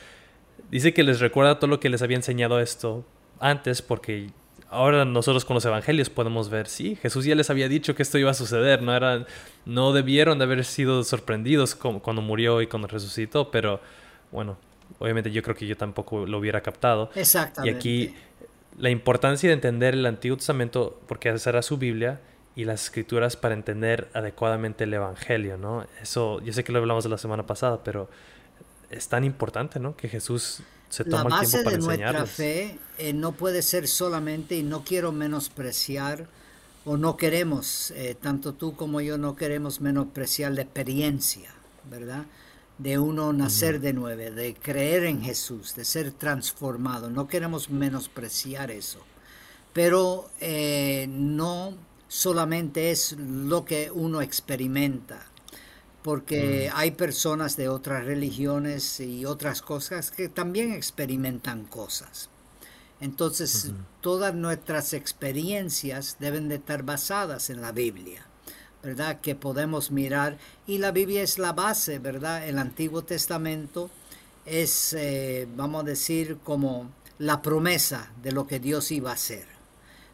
Dice 0.70 0.94
que 0.94 1.04
les 1.04 1.20
recuerda 1.20 1.60
todo 1.60 1.68
lo 1.68 1.80
que 1.80 1.90
les 1.90 2.02
había 2.02 2.18
enseñado 2.18 2.60
esto 2.60 3.06
antes 3.40 3.82
porque 3.82 4.32
ahora 4.70 5.06
nosotros 5.06 5.46
con 5.46 5.54
los 5.56 5.66
evangelios 5.66 6.10
podemos 6.10 6.50
ver, 6.50 6.68
sí, 6.68 6.96
Jesús 6.96 7.26
ya 7.26 7.36
les 7.36 7.50
había 7.50 7.68
dicho 7.68 7.94
que 7.94 8.02
esto 8.02 8.18
iba 8.18 8.32
a 8.32 8.34
suceder, 8.34 8.82
no 8.82 8.96
eran 8.96 9.28
no 9.66 9.94
debieron 9.94 10.40
de 10.40 10.46
haber 10.46 10.66
sido 10.66 11.04
sorprendidos 11.04 11.76
cuando 11.76 12.22
murió 12.22 12.62
y 12.62 12.68
cuando 12.68 12.88
resucitó, 12.88 13.52
pero 13.52 13.82
bueno, 14.34 14.58
obviamente 15.00 15.32
yo 15.32 15.42
creo 15.42 15.56
que 15.56 15.66
yo 15.66 15.78
tampoco 15.78 16.26
lo 16.26 16.40
hubiera 16.40 16.62
captado. 16.62 17.10
Exactamente. 17.16 17.72
Y 17.72 17.76
aquí 17.76 18.16
la 18.78 18.90
importancia 18.90 19.48
de 19.48 19.54
entender 19.54 19.94
el 19.94 20.06
Antiguo 20.06 20.36
Testamento 20.36 21.00
porque 21.08 21.30
esa 21.30 21.52
era 21.52 21.62
su 21.62 21.78
Biblia 21.78 22.20
y 22.56 22.66
las 22.66 22.84
escrituras 22.84 23.36
para 23.38 23.54
entender 23.54 24.10
adecuadamente 24.14 24.84
el 24.84 24.94
evangelio, 24.94 25.58
¿no? 25.58 25.86
Eso 26.02 26.42
yo 26.42 26.54
sé 26.54 26.64
que 26.64 26.72
lo 26.72 26.80
hablamos 26.80 27.06
la 27.06 27.18
semana 27.18 27.46
pasada, 27.46 27.84
pero 27.84 28.10
es 28.90 29.08
tan 29.08 29.24
importante, 29.24 29.80
¿no? 29.80 29.96
Que 29.96 30.08
Jesús 30.08 30.62
se 30.90 31.04
toma 31.04 31.42
el 31.42 31.50
tiempo 31.50 31.64
para 31.64 31.78
de 31.78 31.84
nuestra 31.84 32.26
fe 32.28 32.78
eh, 33.00 33.14
no 33.14 33.32
puede 33.32 33.64
ser 33.64 33.88
solamente, 33.88 34.56
y 34.56 34.64
no 34.64 34.84
quiero 34.84 35.12
menospreciar, 35.12 36.28
o 36.86 36.98
no 36.98 37.18
queremos, 37.18 37.92
eh, 37.92 38.16
tanto 38.20 38.54
tú 38.54 38.76
como 38.76 39.02
yo 39.02 39.18
no 39.18 39.36
queremos 39.36 39.82
menospreciar 39.82 40.52
la 40.52 40.62
experiencia, 40.62 41.50
¿verdad? 41.90 42.26
De 42.84 43.00
uno 43.00 43.32
nacer 43.34 43.80
de 43.80 43.94
nuevo, 43.94 44.36
de 44.36 44.56
creer 44.56 45.06
en 45.06 45.22
Jesús, 45.22 45.74
de 45.76 45.86
ser 45.86 46.12
transformado. 46.12 47.10
No 47.10 47.28
queremos 47.28 47.70
menospreciar 47.70 48.72
eso. 48.72 49.00
Pero 49.72 50.30
eh, 50.40 51.08
no 51.10 51.76
solamente 52.08 52.92
es 52.92 53.14
lo 53.18 53.66
que 53.66 53.90
uno 53.90 54.22
experimenta 54.22 55.26
porque 56.04 56.70
mm. 56.72 56.78
hay 56.78 56.92
personas 56.92 57.56
de 57.56 57.70
otras 57.70 58.06
religiones 58.06 59.00
y 59.00 59.26
otras 59.26 59.62
cosas 59.62 60.12
que 60.12 60.30
también 60.30 60.74
experimentan 60.74 61.64
cosas. 61.66 62.30
Entonces, 63.00 63.72
todas 64.02 64.34
nuestras 64.34 64.94
experiencias 64.94 66.18
deben 66.20 66.48
de 66.48 66.56
estar 66.56 66.84
basadas 66.84 67.50
en 67.50 67.62
la 67.62 67.72
Biblia, 67.74 68.26
¿verdad? 68.84 69.22
Que 69.22 69.34
podemos 69.36 69.92
mirar, 69.92 70.38
y 70.68 70.78
la 70.78 70.92
Biblia 70.92 71.24
es 71.24 71.40
la 71.40 71.54
base, 71.54 72.00
¿verdad? 72.00 72.48
El 72.48 72.60
Antiguo 72.60 73.04
Testamento 73.04 73.90
es, 74.46 74.94
eh, 74.94 75.48
vamos 75.56 75.84
a 75.84 75.88
decir, 75.88 76.38
como 76.44 76.92
la 77.18 77.42
promesa 77.42 78.12
de 78.22 78.34
lo 78.34 78.46
que 78.46 78.60
Dios 78.60 78.92
iba 78.92 79.12
a 79.12 79.14
hacer. 79.14 79.46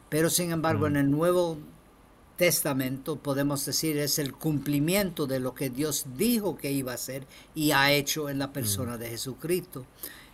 Pero, 0.09 0.29
sin 0.29 0.51
embargo, 0.51 0.87
en 0.87 0.97
el 0.97 1.09
Nuevo 1.09 1.57
Testamento, 2.37 3.17
podemos 3.17 3.65
decir, 3.65 3.97
es 3.97 4.19
el 4.19 4.33
cumplimiento 4.33 5.27
de 5.27 5.39
lo 5.39 5.53
que 5.53 5.69
Dios 5.69 6.05
dijo 6.15 6.57
que 6.57 6.71
iba 6.71 6.91
a 6.91 6.95
hacer 6.95 7.27
y 7.53 7.71
ha 7.71 7.91
hecho 7.91 8.29
en 8.29 8.39
la 8.39 8.53
persona 8.53 8.97
de 8.97 9.09
Jesucristo. 9.09 9.85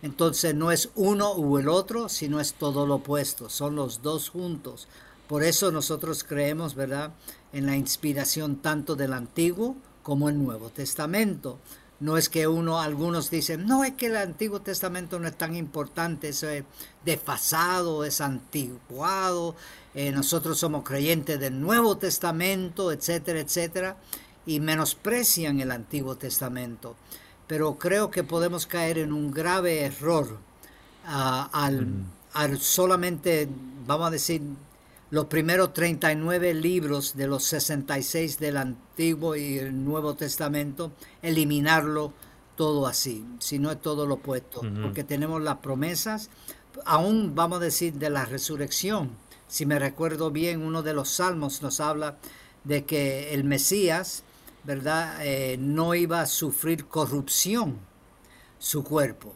Entonces 0.02 0.54
no 0.54 0.70
es 0.70 0.90
uno 0.94 1.34
u 1.34 1.58
el 1.58 1.68
otro, 1.68 2.08
sino 2.08 2.38
es 2.38 2.54
todo 2.54 2.86
lo 2.86 2.96
opuesto, 2.96 3.48
son 3.48 3.76
los 3.76 4.02
dos 4.02 4.28
juntos. 4.28 4.88
Por 5.28 5.42
eso 5.42 5.72
nosotros 5.72 6.24
creemos, 6.24 6.74
¿verdad?, 6.74 7.12
en 7.52 7.66
la 7.66 7.76
inspiración 7.76 8.56
tanto 8.56 8.96
del 8.96 9.12
Antiguo 9.12 9.76
como 10.02 10.28
el 10.28 10.42
Nuevo 10.42 10.70
Testamento. 10.70 11.58
No 11.98 12.18
es 12.18 12.28
que 12.28 12.46
uno, 12.46 12.80
algunos 12.80 13.30
dicen, 13.30 13.66
no 13.66 13.82
es 13.82 13.94
que 13.94 14.06
el 14.06 14.16
Antiguo 14.16 14.60
Testamento 14.60 15.18
no 15.18 15.26
es 15.26 15.36
tan 15.36 15.56
importante, 15.56 16.28
eso 16.28 16.48
es 16.48 16.62
desfasado, 17.04 18.04
es 18.04 18.20
antiguado, 18.20 19.56
eh, 19.94 20.12
nosotros 20.12 20.58
somos 20.58 20.84
creyentes 20.84 21.40
del 21.40 21.58
Nuevo 21.58 21.96
Testamento, 21.96 22.92
etcétera, 22.92 23.40
etcétera, 23.40 23.96
y 24.44 24.60
menosprecian 24.60 25.58
el 25.60 25.70
Antiguo 25.70 26.16
Testamento. 26.16 26.96
Pero 27.46 27.78
creo 27.78 28.10
que 28.10 28.22
podemos 28.22 28.66
caer 28.66 28.98
en 28.98 29.12
un 29.12 29.30
grave 29.30 29.80
error 29.80 30.38
ah, 31.06 31.48
al, 31.52 32.58
solamente, 32.60 33.48
vamos 33.86 34.08
a 34.08 34.10
decir, 34.10 34.42
los 35.10 35.26
primeros 35.26 35.72
39 35.72 36.54
libros 36.54 37.16
de 37.16 37.26
los 37.26 37.44
66 37.44 38.38
del 38.38 38.56
Antiguo 38.56 39.36
y 39.36 39.58
el 39.58 39.84
Nuevo 39.84 40.14
Testamento, 40.14 40.92
eliminarlo 41.22 42.12
todo 42.56 42.86
así, 42.86 43.24
si 43.38 43.58
no 43.58 43.70
es 43.70 43.80
todo 43.80 44.06
lo 44.06 44.14
opuesto, 44.14 44.62
porque 44.82 45.04
tenemos 45.04 45.42
las 45.42 45.58
promesas, 45.58 46.30
aún 46.84 47.34
vamos 47.34 47.58
a 47.58 47.64
decir 47.64 47.94
de 47.94 48.10
la 48.10 48.24
resurrección, 48.24 49.10
si 49.48 49.66
me 49.66 49.78
recuerdo 49.78 50.30
bien, 50.30 50.62
uno 50.62 50.82
de 50.82 50.94
los 50.94 51.10
salmos 51.10 51.62
nos 51.62 51.80
habla 51.80 52.16
de 52.64 52.84
que 52.84 53.32
el 53.32 53.44
Mesías, 53.44 54.24
¿verdad?, 54.64 55.18
eh, 55.20 55.56
no 55.58 55.94
iba 55.94 56.20
a 56.20 56.26
sufrir 56.26 56.86
corrupción 56.86 57.78
su 58.58 58.82
cuerpo. 58.82 59.34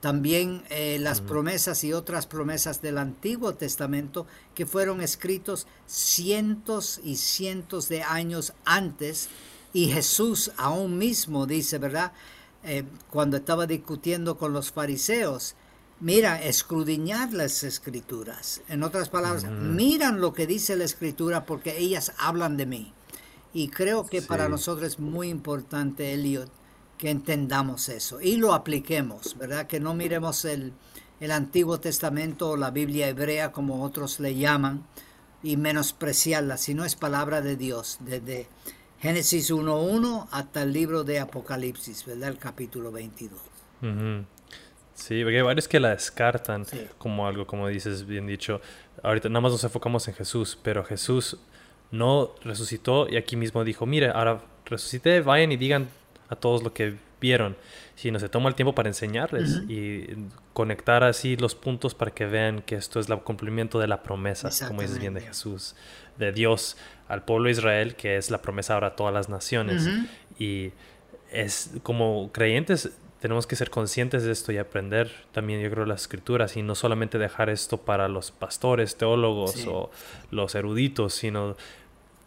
También 0.00 0.62
eh, 0.70 0.98
las 1.00 1.20
promesas 1.20 1.82
y 1.82 1.92
otras 1.92 2.26
promesas 2.26 2.80
del 2.82 2.98
Antiguo 2.98 3.54
Testamento 3.54 4.26
que 4.54 4.64
fueron 4.66 5.00
escritos 5.00 5.66
cientos 5.86 7.00
y 7.02 7.16
cientos 7.16 7.88
de 7.88 8.02
años 8.02 8.52
antes 8.64 9.28
y 9.72 9.88
Jesús 9.88 10.52
aún 10.56 10.98
mismo 10.98 11.46
dice, 11.46 11.78
¿verdad? 11.78 12.12
eh, 12.64 12.84
cuando 13.10 13.36
estaba 13.36 13.66
discutiendo 13.66 14.36
con 14.36 14.52
los 14.52 14.72
fariseos, 14.72 15.54
mira, 16.00 16.42
escudriñar 16.42 17.32
las 17.32 17.62
escrituras. 17.62 18.62
En 18.68 18.82
otras 18.82 19.08
palabras, 19.08 19.44
miran 19.44 20.20
lo 20.20 20.32
que 20.32 20.46
dice 20.46 20.76
la 20.76 20.84
escritura 20.84 21.46
porque 21.46 21.78
ellas 21.78 22.12
hablan 22.18 22.56
de 22.56 22.66
mí. 22.66 22.92
Y 23.52 23.68
creo 23.68 24.06
que 24.06 24.20
para 24.20 24.48
nosotros 24.48 24.86
es 24.86 24.98
muy 24.98 25.28
importante, 25.28 26.12
Elliot, 26.12 26.50
que 26.98 27.10
entendamos 27.10 27.88
eso 27.88 28.20
y 28.20 28.36
lo 28.36 28.52
apliquemos, 28.52 29.38
¿verdad? 29.38 29.66
Que 29.66 29.80
no 29.80 29.94
miremos 29.94 30.44
el, 30.44 30.72
el 31.20 31.30
Antiguo 31.30 31.80
Testamento 31.80 32.50
o 32.50 32.56
la 32.56 32.70
Biblia 32.70 33.08
hebrea 33.08 33.52
como 33.52 33.84
otros 33.84 34.20
le 34.20 34.34
llaman 34.34 34.84
y 35.42 35.56
menospreciarla, 35.56 36.56
sino 36.56 36.84
es 36.84 36.96
palabra 36.96 37.40
de 37.40 37.56
Dios, 37.56 37.98
desde 38.00 38.48
Génesis 39.00 39.52
1.1 39.52 40.26
hasta 40.32 40.62
el 40.62 40.72
libro 40.72 41.04
de 41.04 41.20
Apocalipsis, 41.20 42.04
¿verdad? 42.04 42.30
El 42.30 42.38
capítulo 42.38 42.90
22. 42.90 43.40
Sí, 44.94 45.22
porque 45.22 45.36
hay 45.36 45.42
varios 45.42 45.68
que 45.68 45.78
la 45.78 45.90
descartan 45.90 46.66
como 46.98 47.28
algo, 47.28 47.46
como 47.46 47.68
dices, 47.68 48.04
bien 48.04 48.26
dicho. 48.26 48.60
Ahorita 49.04 49.28
nada 49.28 49.42
más 49.42 49.52
nos 49.52 49.62
enfocamos 49.62 50.08
en 50.08 50.14
Jesús, 50.14 50.58
pero 50.60 50.84
Jesús 50.84 51.38
no 51.92 52.34
resucitó 52.42 53.08
y 53.08 53.16
aquí 53.16 53.36
mismo 53.36 53.62
dijo, 53.62 53.86
mire, 53.86 54.08
ahora 54.08 54.42
resucité, 54.66 55.20
vayan 55.20 55.52
y 55.52 55.56
digan 55.56 55.88
a 56.28 56.36
todos 56.36 56.62
lo 56.62 56.72
que 56.72 56.96
vieron, 57.20 57.56
sino 57.94 58.18
se 58.18 58.28
toma 58.28 58.48
el 58.48 58.54
tiempo 58.54 58.74
para 58.74 58.88
enseñarles 58.88 59.62
y 59.68 60.06
conectar 60.52 61.02
así 61.02 61.36
los 61.36 61.54
puntos 61.54 61.94
para 61.94 62.12
que 62.12 62.26
vean 62.26 62.62
que 62.62 62.76
esto 62.76 63.00
es 63.00 63.08
el 63.08 63.18
cumplimiento 63.20 63.78
de 63.78 63.88
la 63.88 64.02
promesa, 64.02 64.50
como 64.66 64.82
dices 64.82 64.98
bien 64.98 65.14
de 65.14 65.22
Jesús, 65.22 65.74
de 66.16 66.32
Dios 66.32 66.76
al 67.08 67.24
pueblo 67.24 67.46
de 67.46 67.52
Israel, 67.52 67.96
que 67.96 68.16
es 68.16 68.30
la 68.30 68.40
promesa 68.40 68.74
ahora 68.74 68.88
a 68.88 68.96
todas 68.96 69.12
las 69.12 69.28
naciones. 69.28 69.88
Y 70.38 70.72
es 71.32 71.72
como 71.82 72.30
creyentes 72.32 72.90
tenemos 73.20 73.46
que 73.46 73.56
ser 73.56 73.70
conscientes 73.70 74.22
de 74.22 74.32
esto 74.32 74.52
y 74.52 74.58
aprender 74.58 75.10
también, 75.32 75.60
yo 75.60 75.70
creo, 75.70 75.84
las 75.86 76.02
escrituras 76.02 76.56
y 76.56 76.62
no 76.62 76.74
solamente 76.74 77.18
dejar 77.18 77.50
esto 77.50 77.78
para 77.78 78.08
los 78.08 78.30
pastores, 78.30 78.96
teólogos 78.96 79.66
o 79.66 79.90
los 80.30 80.54
eruditos, 80.54 81.14
sino 81.14 81.56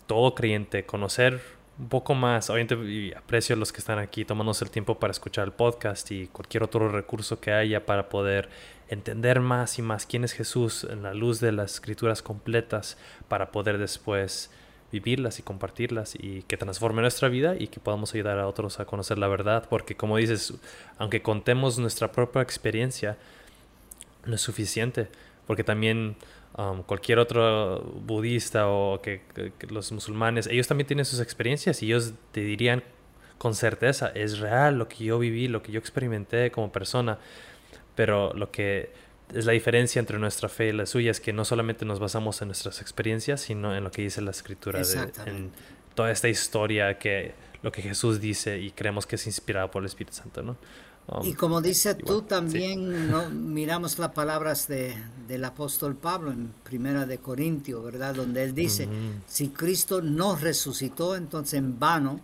todo 0.07 0.35
creyente, 0.35 0.85
conocer 0.85 1.41
un 1.81 1.89
poco 1.89 2.13
más. 2.13 2.49
Obviamente 2.49 3.13
aprecio 3.17 3.55
a 3.55 3.59
los 3.59 3.73
que 3.73 3.79
están 3.79 3.97
aquí 3.99 4.23
tomándose 4.23 4.63
el 4.63 4.71
tiempo 4.71 4.99
para 4.99 5.11
escuchar 5.11 5.45
el 5.45 5.51
podcast 5.51 6.09
y 6.11 6.27
cualquier 6.27 6.63
otro 6.63 6.89
recurso 6.89 7.39
que 7.41 7.51
haya 7.51 7.85
para 7.85 8.07
poder 8.07 8.49
entender 8.87 9.39
más 9.39 9.79
y 9.79 9.81
más 9.81 10.05
quién 10.05 10.23
es 10.23 10.33
Jesús 10.33 10.85
en 10.89 11.01
la 11.01 11.13
luz 11.13 11.39
de 11.39 11.51
las 11.51 11.73
escrituras 11.73 12.21
completas 12.21 12.97
para 13.27 13.51
poder 13.51 13.79
después 13.79 14.51
vivirlas 14.91 15.39
y 15.39 15.43
compartirlas 15.43 16.15
y 16.15 16.43
que 16.43 16.57
transforme 16.57 17.01
nuestra 17.01 17.29
vida 17.29 17.55
y 17.57 17.67
que 17.67 17.79
podamos 17.79 18.13
ayudar 18.13 18.37
a 18.37 18.47
otros 18.47 18.79
a 18.79 18.85
conocer 18.85 19.17
la 19.17 19.27
verdad, 19.27 19.65
porque 19.69 19.95
como 19.95 20.17
dices, 20.17 20.53
aunque 20.97 21.21
contemos 21.21 21.79
nuestra 21.79 22.11
propia 22.11 22.41
experiencia, 22.41 23.17
no 24.25 24.35
es 24.35 24.41
suficiente, 24.41 25.07
porque 25.47 25.63
también 25.63 26.15
um, 26.57 26.83
cualquier 26.83 27.19
otro 27.19 27.81
budista 27.81 28.67
o 28.67 29.01
que, 29.01 29.21
los 29.69 29.91
musulmanes, 29.91 30.47
ellos 30.47 30.67
también 30.67 30.87
tienen 30.87 31.05
sus 31.05 31.19
experiencias 31.19 31.81
y 31.83 31.87
ellos 31.87 32.13
te 32.31 32.41
dirían 32.41 32.83
con 33.37 33.55
certeza, 33.55 34.11
es 34.13 34.39
real 34.39 34.77
lo 34.77 34.87
que 34.87 35.03
yo 35.03 35.17
viví, 35.17 35.47
lo 35.47 35.63
que 35.63 35.71
yo 35.71 35.79
experimenté 35.79 36.51
como 36.51 36.71
persona, 36.71 37.17
pero 37.95 38.33
lo 38.33 38.51
que 38.51 38.91
es 39.33 39.45
la 39.45 39.53
diferencia 39.53 39.99
entre 39.99 40.19
nuestra 40.19 40.49
fe 40.49 40.67
y 40.67 40.71
la 40.73 40.85
suya, 40.85 41.11
es 41.11 41.19
que 41.19 41.33
no 41.33 41.45
solamente 41.45 41.85
nos 41.85 41.99
basamos 41.99 42.41
en 42.41 42.49
nuestras 42.49 42.81
experiencias, 42.81 43.41
sino 43.41 43.75
en 43.75 43.83
lo 43.83 43.91
que 43.91 44.03
dice 44.03 44.21
la 44.21 44.31
escritura, 44.31 44.81
en 45.25 45.51
toda 45.95 46.11
esta 46.11 46.29
historia 46.29 46.97
que 46.97 47.33
lo 47.63 47.71
que 47.71 47.81
Jesús 47.81 48.19
dice 48.19 48.59
y 48.59 48.71
creemos 48.71 49.05
que 49.05 49.15
es 49.15 49.27
inspirado 49.27 49.69
por 49.71 49.81
el 49.81 49.87
Espíritu 49.87 50.15
Santo, 50.15 50.41
¿no? 50.41 50.57
Um, 51.07 51.25
y 51.25 51.33
como 51.33 51.61
dice 51.61 51.95
tú 51.95 52.21
también, 52.21 53.09
¿no? 53.09 53.29
miramos 53.31 53.97
las 53.99 54.11
palabras 54.11 54.67
de, 54.67 54.95
del 55.27 55.45
apóstol 55.45 55.95
Pablo 55.95 56.31
en 56.31 56.53
Primera 56.63 57.05
de 57.05 57.17
Corintio, 57.17 57.81
¿verdad? 57.81 58.15
Donde 58.15 58.43
él 58.43 58.53
dice, 58.53 58.87
si 59.27 59.49
Cristo 59.49 60.01
no 60.01 60.35
resucitó, 60.35 61.15
entonces 61.15 61.55
en 61.55 61.79
vano 61.79 62.19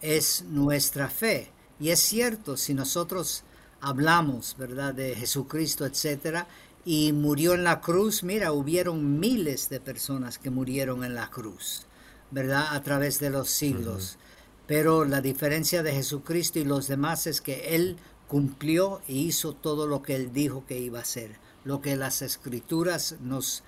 es 0.00 0.44
nuestra 0.48 1.08
fe. 1.08 1.50
Y 1.80 1.90
es 1.90 2.00
cierto, 2.00 2.56
si 2.56 2.74
nosotros 2.74 3.42
hablamos, 3.80 4.56
¿verdad?, 4.56 4.94
de 4.94 5.14
Jesucristo, 5.16 5.84
etcétera, 5.84 6.46
y 6.84 7.12
murió 7.12 7.54
en 7.54 7.64
la 7.64 7.80
cruz, 7.80 8.22
mira, 8.22 8.52
hubieron 8.52 9.18
miles 9.18 9.68
de 9.68 9.80
personas 9.80 10.38
que 10.38 10.50
murieron 10.50 11.04
en 11.04 11.14
la 11.14 11.28
cruz, 11.30 11.86
¿verdad?, 12.30 12.66
a 12.70 12.82
través 12.82 13.18
de 13.18 13.30
los 13.30 13.50
siglos. 13.50 14.18
Pero 14.66 15.04
la 15.04 15.20
diferencia 15.20 15.82
de 15.82 15.92
Jesucristo 15.92 16.58
y 16.58 16.64
los 16.64 16.88
demás 16.88 17.26
es 17.26 17.40
que 17.40 17.74
Él 17.74 17.96
cumplió 18.28 19.00
e 19.08 19.14
hizo 19.14 19.52
todo 19.52 19.86
lo 19.86 20.02
que 20.02 20.14
Él 20.14 20.32
dijo 20.32 20.64
que 20.66 20.78
iba 20.78 20.98
a 20.98 21.02
hacer, 21.02 21.36
lo 21.64 21.80
que 21.80 21.96
las 21.96 22.22
escrituras 22.22 23.16
nos 23.20 23.62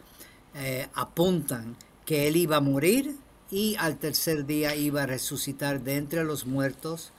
eh, 0.55 0.89
apuntan, 0.95 1.77
que 2.07 2.29
Él 2.29 2.37
iba 2.37 2.57
a 2.57 2.61
morir 2.61 3.17
y 3.51 3.77
al 3.79 3.99
tercer 3.99 4.47
día 4.47 4.75
iba 4.75 5.03
a 5.03 5.07
resucitar 5.07 5.83
de 5.83 5.97
entre 5.97 6.25
los 6.25 6.47
muertos 6.47 7.13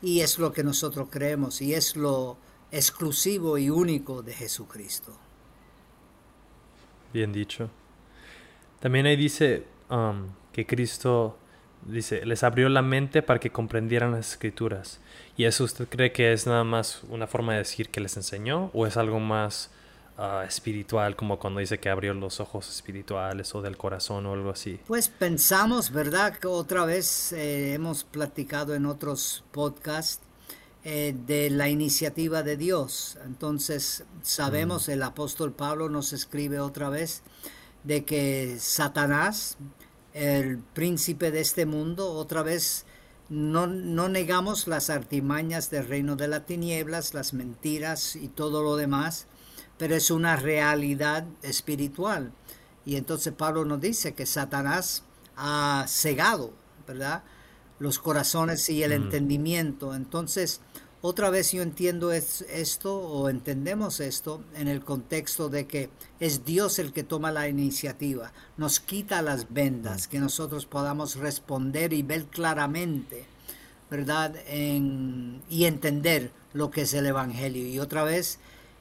y 0.00 0.20
es 0.20 0.38
lo 0.38 0.52
que 0.52 0.64
nosotros 0.64 1.08
creemos 1.10 1.60
y 1.62 1.74
es 1.74 1.96
lo 1.96 2.36
exclusivo 2.70 3.58
y 3.58 3.70
único 3.70 4.22
de 4.22 4.32
Jesucristo. 4.32 5.12
Bien 7.12 7.32
dicho. 7.32 7.70
También 8.80 9.06
ahí 9.06 9.16
dice 9.16 9.64
um, 9.90 10.28
que 10.52 10.66
Cristo 10.66 11.36
dice, 11.86 12.24
les 12.24 12.42
abrió 12.42 12.68
la 12.68 12.82
mente 12.82 13.22
para 13.22 13.40
que 13.40 13.50
comprendieran 13.50 14.12
las 14.12 14.32
escrituras. 14.32 15.00
¿Y 15.36 15.44
eso 15.44 15.64
usted 15.64 15.88
cree 15.88 16.12
que 16.12 16.32
es 16.32 16.46
nada 16.46 16.64
más 16.64 17.02
una 17.08 17.26
forma 17.26 17.52
de 17.52 17.58
decir 17.58 17.88
que 17.88 18.00
les 18.00 18.16
enseñó 18.16 18.70
o 18.74 18.86
es 18.86 18.96
algo 18.96 19.20
más 19.20 19.70
uh, 20.18 20.42
espiritual, 20.46 21.16
como 21.16 21.38
cuando 21.38 21.60
dice 21.60 21.78
que 21.78 21.88
abrió 21.88 22.14
los 22.14 22.40
ojos 22.40 22.68
espirituales 22.68 23.54
o 23.54 23.62
del 23.62 23.76
corazón 23.76 24.26
o 24.26 24.32
algo 24.32 24.50
así? 24.50 24.78
Pues 24.86 25.08
pensamos, 25.08 25.90
¿verdad? 25.90 26.36
Que 26.38 26.46
otra 26.46 26.84
vez 26.84 27.32
eh, 27.32 27.74
hemos 27.74 28.04
platicado 28.04 28.74
en 28.74 28.86
otros 28.86 29.44
podcasts 29.52 30.20
eh, 30.84 31.14
de 31.26 31.48
la 31.48 31.68
iniciativa 31.68 32.42
de 32.42 32.56
Dios. 32.56 33.16
Entonces 33.24 34.04
sabemos, 34.22 34.88
mm. 34.88 34.90
el 34.90 35.02
apóstol 35.04 35.52
Pablo 35.52 35.88
nos 35.88 36.12
escribe 36.12 36.58
otra 36.58 36.88
vez 36.88 37.22
de 37.84 38.04
que 38.04 38.56
Satanás, 38.58 39.58
el 40.14 40.58
príncipe 40.58 41.30
de 41.30 41.40
este 41.40 41.66
mundo, 41.66 42.12
otra 42.12 42.42
vez 42.42 42.84
no, 43.28 43.66
no, 43.66 44.08
negamos 44.08 44.66
las 44.66 44.90
artimañas 44.90 45.70
del 45.70 45.88
reino 45.88 46.16
de 46.16 46.28
las 46.28 46.44
tinieblas, 46.44 47.14
las 47.14 47.32
mentiras 47.32 48.16
y 48.16 48.28
todo 48.28 48.62
lo 48.62 48.76
demás, 48.76 49.26
pero 49.78 49.94
es 49.94 50.10
una 50.10 50.36
realidad 50.36 51.24
espiritual. 51.42 52.32
Y 52.84 52.96
entonces 52.96 53.32
Pablo 53.32 53.64
nos 53.64 53.80
dice 53.80 54.14
que 54.14 54.26
Satanás 54.26 55.04
ha 55.36 55.86
cegado, 55.88 56.52
¿verdad? 56.86 57.22
Los 57.78 57.98
corazones 57.98 58.68
y 58.68 58.82
el 58.82 58.92
entendimiento. 58.92 59.94
Entonces, 59.94 60.60
otra 61.02 61.30
vez 61.30 61.50
yo 61.50 61.62
entiendo 61.62 62.12
esto 62.12 62.96
o 62.96 63.28
entendemos 63.28 63.98
esto 63.98 64.42
en 64.54 64.68
el 64.68 64.84
contexto 64.84 65.48
de 65.48 65.66
que 65.66 65.90
es 66.20 66.44
Dios 66.44 66.78
el 66.78 66.92
que 66.92 67.02
toma 67.02 67.32
la 67.32 67.48
iniciativa, 67.48 68.32
nos 68.56 68.78
quita 68.78 69.20
las 69.20 69.52
vendas, 69.52 70.06
que 70.06 70.20
nosotros 70.20 70.64
podamos 70.64 71.16
responder 71.16 71.92
y 71.92 72.02
ver 72.02 72.26
claramente, 72.26 73.24
¿verdad? 73.90 74.34
y 74.46 75.64
entender 75.64 76.30
lo 76.52 76.70
que 76.70 76.82
es 76.82 76.94
el 76.94 77.06
Evangelio. 77.06 77.66
Y 77.66 77.80
otra 77.80 78.04
vez, 78.04 78.38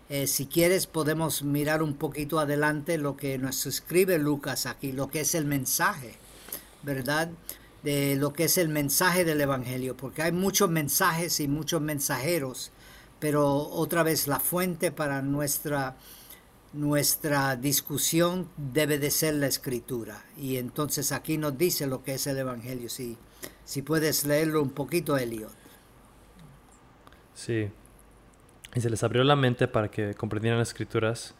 eh, 0.09 0.27
si 0.27 0.45
quieres, 0.45 0.85
podemos 0.85 1.41
mirar 1.41 1.81
un 1.81 1.95
poquito 1.95 2.39
adelante 2.39 2.99
lo 2.99 3.17
que 3.17 3.39
nos 3.39 3.65
escribe 3.65 4.19
Lucas 4.19 4.67
aquí, 4.67 4.91
lo 4.91 5.09
que 5.09 5.21
es 5.21 5.33
el 5.33 5.45
mensaje, 5.45 6.15
¿verdad? 6.83 7.29
De 7.83 8.15
lo 8.15 8.31
que 8.33 8.43
es 8.43 8.57
el 8.57 8.69
mensaje 8.69 9.25
del 9.25 9.41
Evangelio, 9.41 9.97
porque 9.97 10.21
hay 10.21 10.31
muchos 10.31 10.69
mensajes 10.69 11.39
y 11.39 11.47
muchos 11.47 11.81
mensajeros, 11.81 12.71
pero 13.19 13.47
otra 13.47 14.03
vez 14.03 14.27
la 14.27 14.39
fuente 14.39 14.91
para 14.91 15.21
nuestra, 15.23 15.95
nuestra 16.73 17.55
discusión 17.55 18.47
debe 18.57 18.99
de 18.99 19.09
ser 19.09 19.35
la 19.35 19.47
escritura. 19.47 20.23
Y 20.37 20.57
entonces 20.57 21.11
aquí 21.11 21.37
nos 21.37 21.57
dice 21.57 21.87
lo 21.87 22.03
que 22.03 22.13
es 22.13 22.27
el 22.27 22.37
Evangelio, 22.37 22.87
si, 22.87 23.17
si 23.65 23.81
puedes 23.81 24.25
leerlo 24.25 24.61
un 24.61 24.71
poquito, 24.71 25.17
Eliot. 25.17 25.51
Sí, 27.33 27.71
y 28.75 28.81
se 28.81 28.89
les 28.89 29.03
abrió 29.03 29.23
la 29.23 29.35
mente 29.35 29.67
para 29.67 29.89
que 29.89 30.13
comprendieran 30.13 30.59
las 30.59 30.69
escrituras. 30.69 31.35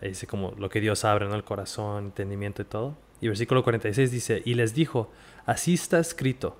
dice 0.00 0.26
como 0.26 0.52
lo 0.52 0.68
que 0.68 0.80
Dios 0.80 1.04
abre, 1.04 1.26
¿no? 1.26 1.34
El 1.34 1.44
corazón, 1.44 2.06
entendimiento 2.06 2.62
y 2.62 2.64
todo. 2.64 2.96
Y 3.20 3.28
versículo 3.28 3.62
46 3.62 4.10
dice, 4.10 4.42
y 4.44 4.54
les 4.54 4.74
dijo, 4.74 5.10
así 5.46 5.74
está 5.74 5.98
escrito, 5.98 6.56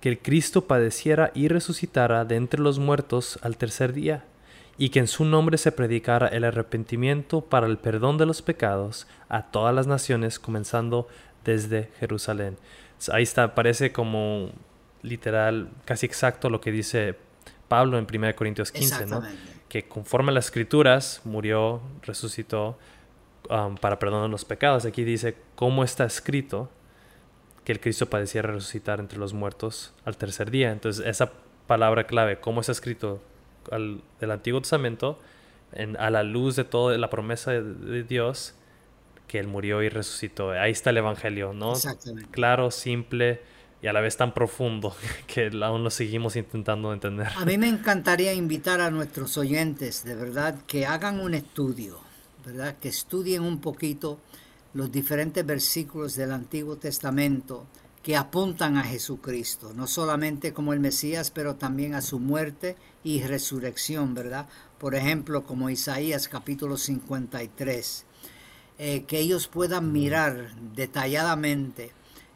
que 0.00 0.08
el 0.08 0.18
Cristo 0.18 0.66
padeciera 0.66 1.30
y 1.34 1.48
resucitara 1.48 2.24
de 2.24 2.36
entre 2.36 2.60
los 2.60 2.78
muertos 2.78 3.38
al 3.42 3.56
tercer 3.56 3.92
día, 3.92 4.24
y 4.76 4.90
que 4.90 4.98
en 4.98 5.06
su 5.06 5.24
nombre 5.24 5.56
se 5.56 5.72
predicara 5.72 6.28
el 6.28 6.44
arrepentimiento 6.44 7.42
para 7.42 7.66
el 7.66 7.78
perdón 7.78 8.18
de 8.18 8.26
los 8.26 8.42
pecados 8.42 9.06
a 9.28 9.42
todas 9.44 9.74
las 9.74 9.86
naciones, 9.86 10.38
comenzando 10.38 11.08
desde 11.44 11.90
Jerusalén. 12.00 12.56
Ahí 13.12 13.22
está, 13.22 13.54
parece 13.54 13.92
como 13.92 14.50
literal, 15.02 15.68
casi 15.84 16.06
exacto 16.06 16.50
lo 16.50 16.60
que 16.60 16.72
dice 16.72 17.16
Pablo 17.68 17.98
en 17.98 18.06
1 18.12 18.34
Corintios 18.34 18.72
15, 18.72 19.06
¿no? 19.06 19.22
Que 19.68 19.86
conforme 19.86 20.30
a 20.30 20.34
las 20.34 20.46
escrituras 20.46 21.20
murió, 21.24 21.80
resucitó 22.02 22.78
um, 23.50 23.76
para 23.76 23.98
perdonar 23.98 24.30
los 24.30 24.44
pecados. 24.44 24.84
Aquí 24.84 25.04
dice, 25.04 25.36
¿cómo 25.54 25.84
está 25.84 26.04
escrito? 26.04 26.70
que 27.64 27.72
el 27.72 27.80
Cristo 27.80 28.06
padecía 28.06 28.42
resucitar 28.42 29.00
entre 29.00 29.18
los 29.18 29.32
muertos 29.32 29.92
al 30.04 30.16
tercer 30.16 30.50
día. 30.50 30.70
Entonces, 30.70 31.04
esa 31.06 31.32
palabra 31.66 32.06
clave, 32.06 32.38
cómo 32.38 32.60
está 32.60 32.72
escrito 32.72 33.22
al, 33.70 34.02
del 34.20 34.30
Antiguo 34.30 34.60
Testamento, 34.60 35.18
en, 35.72 35.96
a 35.96 36.10
la 36.10 36.22
luz 36.22 36.56
de 36.56 36.64
toda 36.64 36.96
la 36.98 37.10
promesa 37.10 37.52
de, 37.52 38.04
Dios, 38.04 38.54
que 39.26 39.38
Él 39.38 39.48
murió 39.48 39.82
y 39.82 39.88
resucitó. 39.88 40.50
Ahí 40.50 40.72
está 40.72 40.90
el 40.90 40.98
Evangelio, 40.98 41.54
¿no? 41.54 41.72
Claro, 42.30 42.70
simple 42.70 43.40
y 43.82 43.86
a 43.86 43.92
la 43.92 44.00
vez 44.00 44.16
tan 44.16 44.32
profundo 44.32 44.94
que 45.26 45.50
aún 45.62 45.82
lo 45.82 45.90
seguimos 45.90 46.36
intentando 46.36 46.92
entender. 46.92 47.28
A 47.36 47.44
mí 47.46 47.56
me 47.56 47.68
encantaría 47.68 48.34
invitar 48.34 48.80
a 48.82 48.90
nuestros 48.90 49.38
oyentes, 49.38 50.04
de 50.04 50.14
verdad, 50.14 50.56
que 50.66 50.86
hagan 50.86 51.18
un 51.18 51.32
estudio, 51.32 51.98
¿verdad? 52.44 52.76
Que 52.78 52.88
estudien 52.88 53.42
un 53.42 53.60
poquito 53.60 54.18
los 54.72 54.90
diferentes 54.90 55.44
versículos 55.46 56.16
del 56.16 56.32
Antiguo 56.32 56.76
Testamento 56.76 57.66
que 58.02 58.16
apuntan 58.16 58.76
a 58.76 58.82
Jesucristo, 58.82 59.72
no 59.72 59.86
solamente 59.86 60.52
como 60.52 60.74
el 60.74 60.80
Mesías, 60.80 61.30
pero 61.30 61.56
también 61.56 61.94
a 61.94 62.02
su 62.02 62.18
muerte 62.18 62.76
y 63.02 63.22
resurrección, 63.22 64.12
¿verdad? 64.14 64.46
Por 64.78 64.94
ejemplo, 64.94 65.44
como 65.44 65.70
Isaías 65.70 66.28
capítulo 66.28 66.76
53, 66.76 68.04
eh, 68.78 69.04
que 69.04 69.18
ellos 69.18 69.48
puedan 69.48 69.90
mirar 69.90 70.54
detalladamente 70.74 71.92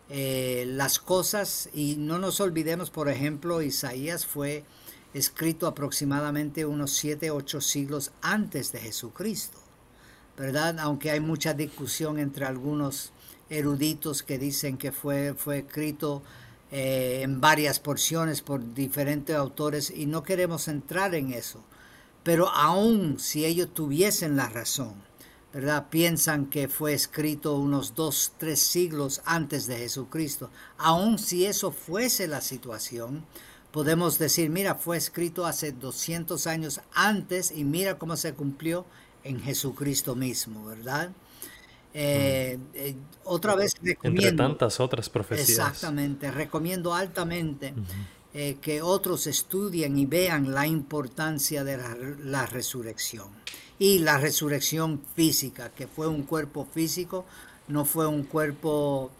eh, 0.09 0.65
las 0.69 0.99
cosas 0.99 1.69
y 1.75 1.97
no 1.99 2.19
nos 2.19 2.41
olvidemos, 2.41 2.91
por 2.91 3.11
ejemplo, 3.11 3.61
Isaías 3.61 4.25
fue 4.25 4.65
escrito 5.13 5.67
aproximadamente 5.67 6.65
unos 6.65 6.93
7, 6.93 7.31
8 7.31 7.61
siglos 7.61 8.13
antes 8.23 8.73
de 8.73 8.79
Jesucristo, 8.79 9.58
¿verdad? 10.39 10.79
Aunque 10.79 11.11
hay 11.11 11.21
mucha 11.21 11.53
discusión 11.53 12.19
entre 12.19 12.45
algunos 12.45 13.11
eruditos 13.51 14.23
que 14.23 14.39
dicen 14.39 14.79
que 14.79 14.93
fue, 14.93 15.35
fue 15.35 15.59
escrito 15.59 16.23
eh, 16.71 17.21
en 17.23 17.41
varias 17.41 17.81
porciones 17.81 18.41
por 18.43 18.75
diferentes 18.75 19.35
autores 19.35 19.91
y 19.91 20.07
no 20.07 20.23
queremos 20.23 20.69
entrar 20.69 21.15
en 21.15 21.33
eso. 21.33 21.61
Pero 22.23 22.49
aun 22.51 23.19
si 23.19 23.45
ellos 23.47 23.73
tuviesen 23.75 24.37
la 24.37 24.49
razón, 24.49 24.95
¿verdad? 25.53 25.89
Piensan 25.89 26.47
que 26.47 26.69
fue 26.69 26.93
escrito 26.93 27.57
unos 27.57 27.95
dos, 27.95 28.33
tres 28.39 28.61
siglos 28.61 29.23
antes 29.25 29.67
de 29.67 29.79
Jesucristo. 29.79 30.51
Aun 30.77 31.19
si 31.19 31.47
eso 31.47 31.73
fuese 31.73 32.29
la 32.29 32.43
situación, 32.43 33.25
podemos 33.73 34.19
decir, 34.19 34.51
mira, 34.51 34.75
fue 34.75 34.99
escrito 34.99 35.47
hace 35.47 35.73
200 35.73 36.47
años 36.47 36.81
antes 36.93 37.51
y 37.51 37.65
mira 37.65 37.99
cómo 37.99 38.17
se 38.17 38.35
cumplió 38.35 38.85
en 39.25 39.41
Jesucristo 39.41 40.15
mismo, 40.15 40.65
¿verdad? 40.67 41.11
Eh, 41.95 42.59
eh, 42.75 42.95
otra 43.25 43.55
vez 43.55 43.75
recomiendo. 43.83 44.29
Entre 44.29 44.37
tantas 44.37 44.79
otras 44.81 45.09
profecías. 45.09 45.49
Exactamente, 45.49 46.31
recomiendo 46.31 46.95
altamente 46.95 47.75
eh, 48.35 48.59
que 48.61 48.83
otros 48.83 49.27
estudien 49.27 49.99
y 49.99 50.07
vean 50.07 50.53
la 50.53 50.67
importancia 50.67 51.65
de 51.65 51.79
la, 52.25 52.47
resurrección. 52.47 53.29
Y 53.79 54.01
la 54.01 54.19
resurrección 54.19 55.01
física, 55.15 55.71
que 55.71 55.87
fue 55.87 56.09
un 56.09 56.25
cuerpo 56.25 56.67
físico, 56.73 57.25
no 57.69 57.85
fue 57.85 58.07
un 58.07 58.25
cuerpo 58.25 59.11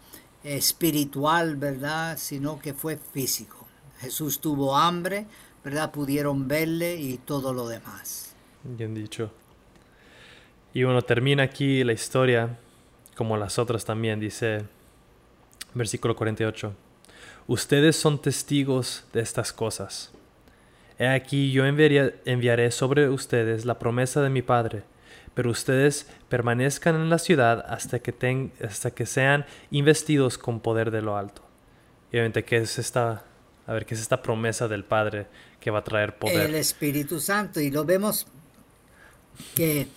espiritual, 0.43 1.55
¿verdad? 1.55 2.17
Sino 2.17 2.59
que 2.59 2.73
fue 2.73 2.97
físico. 2.97 3.65
Jesús 3.99 4.39
tuvo 4.39 4.75
hambre, 4.77 5.25
¿verdad? 5.63 5.91
Pudieron 5.91 6.47
verle 6.47 6.95
y 6.99 7.17
todo 7.17 7.53
lo 7.53 7.67
demás. 7.67 8.35
Bien 8.63 8.93
dicho. 8.93 9.31
Y 10.73 10.83
bueno, 10.83 11.01
termina 11.01 11.43
aquí 11.43 11.83
la 11.83 11.93
historia, 11.93 12.57
como 13.15 13.37
las 13.37 13.57
otras 13.57 13.85
también, 13.85 14.19
dice 14.19 14.65
versículo 15.73 16.15
48. 16.15 16.73
Ustedes 17.47 17.95
son 17.95 18.21
testigos 18.21 19.05
de 19.13 19.21
estas 19.21 19.51
cosas. 19.51 20.11
He 20.99 21.07
aquí 21.07 21.51
yo 21.51 21.65
enviaré 21.65 22.71
sobre 22.71 23.09
ustedes 23.09 23.65
la 23.65 23.79
promesa 23.79 24.21
de 24.21 24.29
mi 24.29 24.41
Padre, 24.41 24.83
pero 25.33 25.49
ustedes 25.49 26.07
permanezcan 26.27 26.95
en 26.95 27.09
la 27.09 27.17
ciudad 27.17 27.65
hasta 27.67 27.99
que, 27.99 28.51
hasta 28.63 28.91
que 28.91 29.05
sean 29.05 29.45
investidos 29.71 30.37
con 30.37 30.59
poder 30.59 30.91
de 30.91 31.01
lo 31.01 31.17
alto. 31.17 31.41
Y 32.11 32.17
obviamente, 32.17 32.43
¿qué 32.43 32.57
es 32.57 32.77
esta, 32.77 33.23
a 33.65 33.73
ver, 33.73 33.85
qué 33.85 33.95
es 33.95 34.01
esta 34.01 34.21
promesa 34.21 34.67
del 34.67 34.83
Padre 34.83 35.27
que 35.59 35.71
va 35.71 35.79
a 35.79 35.83
traer 35.83 36.17
poder? 36.17 36.49
El 36.49 36.55
Espíritu 36.55 37.19
Santo, 37.19 37.59
y 37.61 37.71
lo 37.71 37.85
vemos 37.85 38.27
que 39.55 39.87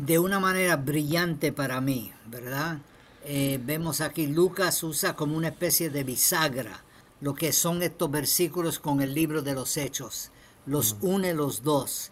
de 0.00 0.18
una 0.18 0.40
manera 0.40 0.76
brillante 0.76 1.52
para 1.52 1.80
mí, 1.80 2.12
¿verdad? 2.26 2.78
Eh, 3.24 3.60
vemos 3.64 4.00
aquí 4.00 4.26
Lucas 4.26 4.82
usa 4.82 5.14
como 5.14 5.36
una 5.36 5.48
especie 5.48 5.90
de 5.90 6.02
bisagra 6.02 6.82
lo 7.22 7.34
que 7.34 7.52
son 7.52 7.82
estos 7.82 8.10
versículos 8.10 8.80
con 8.80 9.00
el 9.00 9.14
libro 9.14 9.42
de 9.42 9.54
los 9.54 9.76
hechos. 9.76 10.32
Los 10.66 10.96
une 11.00 11.34
los 11.34 11.62
dos, 11.62 12.10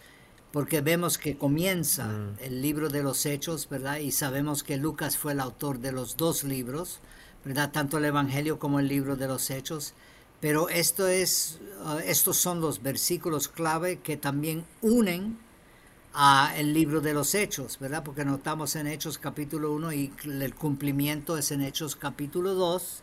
porque 0.52 0.82
vemos 0.82 1.18
que 1.18 1.36
comienza 1.36 2.06
mm. 2.06 2.36
el 2.42 2.62
libro 2.62 2.88
de 2.88 3.02
los 3.02 3.26
hechos, 3.26 3.68
¿verdad? 3.68 3.96
Y 3.96 4.12
sabemos 4.12 4.62
que 4.62 4.76
Lucas 4.76 5.18
fue 5.18 5.32
el 5.32 5.40
autor 5.40 5.80
de 5.80 5.90
los 5.90 6.16
dos 6.16 6.44
libros, 6.44 7.00
¿verdad? 7.44 7.72
Tanto 7.72 7.98
el 7.98 8.04
Evangelio 8.04 8.60
como 8.60 8.78
el 8.78 8.86
libro 8.86 9.16
de 9.16 9.26
los 9.26 9.50
hechos. 9.50 9.94
Pero 10.40 10.68
esto 10.68 11.08
es, 11.08 11.58
uh, 11.84 11.98
estos 11.98 12.36
son 12.36 12.60
los 12.60 12.80
versículos 12.80 13.48
clave 13.48 13.98
que 13.98 14.16
también 14.16 14.64
unen 14.80 15.38
a 16.12 16.52
el 16.56 16.74
libro 16.74 17.00
de 17.00 17.12
los 17.14 17.34
Hechos, 17.34 17.78
¿verdad? 17.78 18.02
Porque 18.02 18.24
notamos 18.24 18.74
en 18.76 18.86
Hechos 18.86 19.18
capítulo 19.18 19.72
1 19.72 19.92
y 19.92 20.12
el 20.24 20.54
cumplimiento 20.54 21.36
es 21.36 21.52
en 21.52 21.62
Hechos 21.62 21.94
capítulo 21.94 22.54
2, 22.54 23.02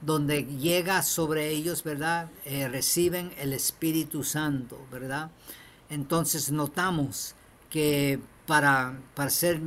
donde 0.00 0.44
llega 0.44 1.02
sobre 1.02 1.50
ellos, 1.50 1.82
¿verdad? 1.82 2.30
Eh, 2.44 2.68
reciben 2.68 3.32
el 3.38 3.52
Espíritu 3.52 4.22
Santo, 4.22 4.78
¿verdad? 4.90 5.30
Entonces 5.90 6.52
notamos 6.52 7.34
que 7.70 8.20
para, 8.46 8.98
para 9.14 9.30
ser 9.30 9.60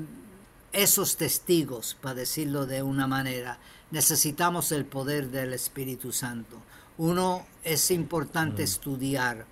esos 0.71 1.17
testigos, 1.17 1.97
para 1.99 2.15
decirlo 2.15 2.65
de 2.65 2.83
una 2.83 3.07
manera, 3.07 3.59
necesitamos 3.91 4.71
el 4.71 4.85
poder 4.85 5.29
del 5.29 5.53
Espíritu 5.53 6.11
Santo. 6.13 6.61
Uno 6.97 7.45
es 7.63 7.91
importante 7.91 8.63
estudiar, 8.63 9.45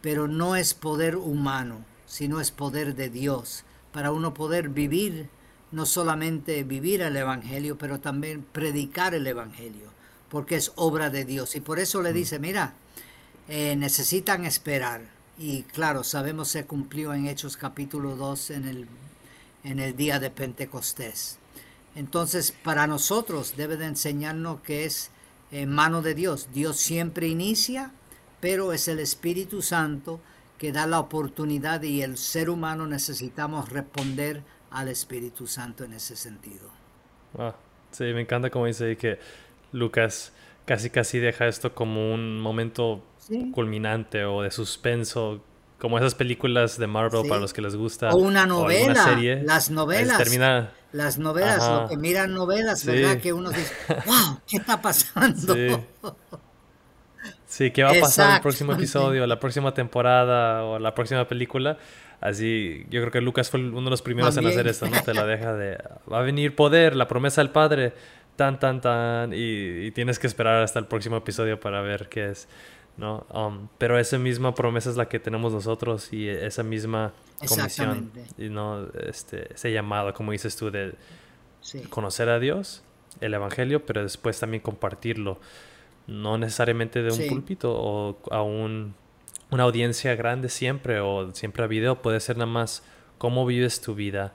pero 0.00 0.26
no 0.26 0.56
es 0.56 0.74
poder 0.74 1.16
humano 1.16 1.91
sino 2.12 2.42
es 2.42 2.50
poder 2.50 2.94
de 2.94 3.08
Dios, 3.08 3.64
para 3.90 4.12
uno 4.12 4.34
poder 4.34 4.68
vivir, 4.68 5.30
no 5.70 5.86
solamente 5.86 6.62
vivir 6.62 7.00
el 7.00 7.16
Evangelio, 7.16 7.78
pero 7.78 8.00
también 8.00 8.44
predicar 8.52 9.14
el 9.14 9.26
Evangelio, 9.26 9.88
porque 10.28 10.56
es 10.56 10.72
obra 10.76 11.08
de 11.08 11.24
Dios. 11.24 11.56
Y 11.56 11.62
por 11.62 11.78
eso 11.78 12.02
le 12.02 12.10
mm. 12.10 12.14
dice, 12.14 12.38
mira, 12.38 12.74
eh, 13.48 13.76
necesitan 13.76 14.44
esperar. 14.44 15.00
Y 15.38 15.62
claro, 15.62 16.04
sabemos 16.04 16.48
se 16.48 16.66
cumplió 16.66 17.14
en 17.14 17.28
Hechos 17.28 17.56
capítulo 17.56 18.14
2 18.14 18.50
en 18.50 18.68
el, 18.68 18.88
en 19.64 19.80
el 19.80 19.96
día 19.96 20.18
de 20.18 20.28
Pentecostés. 20.28 21.38
Entonces, 21.94 22.52
para 22.52 22.86
nosotros 22.86 23.54
debe 23.56 23.78
de 23.78 23.86
enseñarnos 23.86 24.60
que 24.60 24.84
es 24.84 25.10
en 25.50 25.70
mano 25.70 26.02
de 26.02 26.14
Dios. 26.14 26.50
Dios 26.52 26.76
siempre 26.76 27.26
inicia, 27.26 27.90
pero 28.38 28.74
es 28.74 28.86
el 28.86 28.98
Espíritu 28.98 29.62
Santo 29.62 30.20
que 30.62 30.70
da 30.70 30.86
la 30.86 31.00
oportunidad 31.00 31.82
y 31.82 32.02
el 32.02 32.16
ser 32.16 32.48
humano 32.48 32.86
necesitamos 32.86 33.68
responder 33.70 34.44
al 34.70 34.86
Espíritu 34.86 35.48
Santo 35.48 35.82
en 35.82 35.92
ese 35.92 36.14
sentido. 36.14 36.68
Ah, 37.36 37.56
sí, 37.90 38.04
me 38.04 38.20
encanta 38.20 38.48
como 38.48 38.66
dice 38.66 38.96
que 38.96 39.18
Lucas 39.72 40.32
casi 40.64 40.88
casi 40.88 41.18
deja 41.18 41.48
esto 41.48 41.74
como 41.74 42.14
un 42.14 42.40
momento 42.40 43.02
culminante 43.52 44.24
o 44.24 44.42
de 44.42 44.52
suspenso, 44.52 45.42
como 45.80 45.98
esas 45.98 46.14
películas 46.14 46.78
de 46.78 46.86
Marvel 46.86 47.26
para 47.28 47.40
los 47.40 47.52
que 47.52 47.60
les 47.60 47.74
gusta. 47.74 48.10
O 48.10 48.18
una 48.18 48.46
novela, 48.46 49.02
serie, 49.02 49.42
las 49.42 49.68
novelas. 49.68 50.16
Termina... 50.16 50.70
Las 50.92 51.18
novelas, 51.18 51.58
lo 51.68 51.88
que 51.88 51.96
miran 51.96 52.34
novelas, 52.34 52.84
¿verdad? 52.84 53.18
Que 53.18 53.32
uno 53.32 53.50
dice, 53.50 53.74
wow, 54.06 54.38
¿qué 54.46 54.58
está 54.58 54.80
pasando? 54.80 55.54
Sí, 55.54 55.70
¿qué 57.72 57.82
va 57.82 57.90
a 57.90 58.00
pasar 58.00 58.36
el 58.36 58.42
próximo 58.42 58.72
episodio, 58.72 59.26
la 59.26 59.38
próxima 59.38 59.74
temporada 59.74 60.64
o 60.64 60.78
la 60.78 60.94
próxima 60.94 61.26
película? 61.26 61.78
Así, 62.20 62.86
yo 62.88 63.00
creo 63.00 63.10
que 63.10 63.20
Lucas 63.20 63.50
fue 63.50 63.60
uno 63.60 63.82
de 63.82 63.90
los 63.90 64.02
primeros 64.02 64.36
en 64.36 64.46
hacer 64.46 64.68
esto, 64.68 64.86
¿no? 64.86 65.02
Te 65.02 65.12
la 65.12 65.26
deja 65.26 65.54
de, 65.54 65.76
va 66.10 66.20
a 66.20 66.22
venir 66.22 66.54
poder, 66.54 66.94
la 66.94 67.08
promesa 67.08 67.40
del 67.40 67.50
Padre, 67.50 67.92
tan, 68.36 68.60
tan, 68.60 68.80
tan, 68.80 69.32
y, 69.34 69.90
tienes 69.90 70.18
que 70.18 70.28
esperar 70.28 70.62
hasta 70.62 70.78
el 70.78 70.86
próximo 70.86 71.16
episodio 71.16 71.58
para 71.58 71.82
ver 71.82 72.08
qué 72.08 72.30
es, 72.30 72.48
¿no? 72.96 73.26
Um, 73.32 73.68
pero 73.76 73.98
esa 73.98 74.18
misma 74.18 74.54
promesa 74.54 74.88
es 74.88 74.96
la 74.96 75.08
que 75.08 75.18
tenemos 75.18 75.52
nosotros 75.52 76.12
y 76.12 76.28
esa 76.28 76.62
misma 76.62 77.12
comisión, 77.46 78.12
y 78.38 78.48
no 78.48 78.86
este, 79.04 79.52
ese 79.52 79.72
llamado, 79.72 80.14
como 80.14 80.30
dices 80.30 80.56
tú, 80.56 80.70
de 80.70 80.94
conocer 81.90 82.28
a 82.28 82.38
Dios, 82.38 82.84
el 83.20 83.34
Evangelio, 83.34 83.84
pero 83.84 84.02
después 84.02 84.38
también 84.38 84.62
compartirlo 84.62 85.38
no 86.06 86.38
necesariamente 86.38 87.02
de 87.02 87.12
un 87.12 87.28
púlpito 87.28 87.72
o 87.74 88.18
a 88.30 88.42
un 88.42 88.94
una 89.52 89.64
audiencia 89.64 90.14
grande 90.16 90.48
siempre 90.48 91.00
o 91.00 91.30
siempre 91.34 91.62
a 91.62 91.66
video, 91.66 92.00
puede 92.00 92.20
ser 92.20 92.38
nada 92.38 92.50
más 92.50 92.82
cómo 93.18 93.44
vives 93.44 93.82
tu 93.82 93.94
vida, 93.94 94.32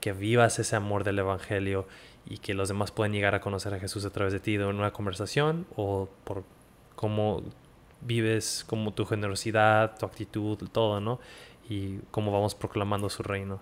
que 0.00 0.12
vivas 0.12 0.58
ese 0.58 0.74
amor 0.74 1.04
del 1.04 1.20
Evangelio 1.20 1.86
y 2.26 2.38
que 2.38 2.52
los 2.52 2.68
demás 2.68 2.90
puedan 2.90 3.12
llegar 3.12 3.36
a 3.36 3.40
conocer 3.40 3.72
a 3.72 3.78
Jesús 3.78 4.04
a 4.04 4.10
través 4.10 4.32
de 4.32 4.40
ti 4.40 4.56
en 4.56 4.64
una 4.64 4.92
conversación 4.92 5.64
o 5.76 6.08
por 6.24 6.42
cómo 6.96 7.42
vives, 8.00 8.64
como 8.66 8.92
tu 8.92 9.06
generosidad, 9.06 9.96
tu 9.96 10.06
actitud, 10.06 10.58
todo, 10.72 11.00
¿no? 11.00 11.20
Y 11.68 11.98
cómo 12.10 12.32
vamos 12.32 12.56
proclamando 12.56 13.08
su 13.08 13.22
reino. 13.22 13.60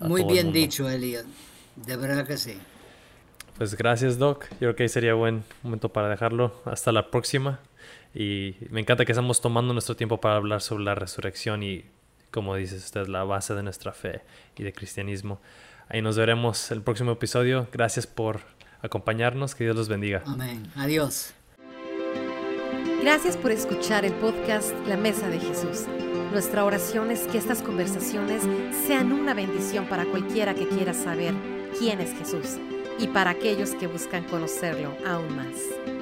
Muy 0.00 0.22
bien 0.24 0.52
dicho, 0.52 0.88
Elliot. 0.88 1.24
De 1.76 1.96
verdad 1.96 2.26
que 2.26 2.36
sí. 2.36 2.58
Pues 3.56 3.76
gracias, 3.76 4.18
Doc. 4.18 4.46
Yo 4.52 4.58
creo 4.58 4.76
que 4.76 4.88
sería 4.88 5.14
buen 5.14 5.44
momento 5.62 5.88
para 5.88 6.08
dejarlo. 6.08 6.60
Hasta 6.64 6.90
la 6.90 7.10
próxima. 7.10 7.60
Y 8.14 8.56
me 8.70 8.80
encanta 8.80 9.04
que 9.04 9.12
estamos 9.12 9.40
tomando 9.40 9.72
nuestro 9.72 9.96
tiempo 9.96 10.20
para 10.20 10.36
hablar 10.36 10.60
sobre 10.60 10.84
la 10.84 10.94
resurrección 10.94 11.62
y, 11.62 11.84
como 12.30 12.56
dices 12.56 12.84
usted, 12.84 13.06
la 13.06 13.22
base 13.24 13.54
de 13.54 13.62
nuestra 13.62 13.92
fe 13.92 14.22
y 14.56 14.64
de 14.64 14.72
cristianismo. 14.72 15.40
Ahí 15.88 16.02
nos 16.02 16.16
veremos 16.16 16.70
el 16.72 16.82
próximo 16.82 17.12
episodio. 17.12 17.68
Gracias 17.72 18.06
por 18.06 18.40
acompañarnos. 18.82 19.54
Que 19.54 19.64
Dios 19.64 19.76
los 19.76 19.88
bendiga. 19.88 20.22
Amén. 20.26 20.66
Adiós. 20.74 21.32
Gracias 23.02 23.36
por 23.36 23.52
escuchar 23.52 24.04
el 24.04 24.14
podcast 24.14 24.72
La 24.88 24.96
Mesa 24.96 25.28
de 25.28 25.38
Jesús. 25.38 25.84
Nuestra 26.32 26.64
oración 26.64 27.12
es 27.12 27.28
que 27.28 27.38
estas 27.38 27.62
conversaciones 27.62 28.42
sean 28.86 29.12
una 29.12 29.34
bendición 29.34 29.86
para 29.86 30.04
cualquiera 30.06 30.54
que 30.54 30.66
quiera 30.66 30.92
saber 30.92 31.34
quién 31.78 32.00
es 32.00 32.12
Jesús 32.18 32.58
y 32.98 33.08
para 33.08 33.30
aquellos 33.30 33.70
que 33.74 33.86
buscan 33.86 34.24
conocerlo 34.24 34.96
aún 35.06 35.36
más. 35.36 35.93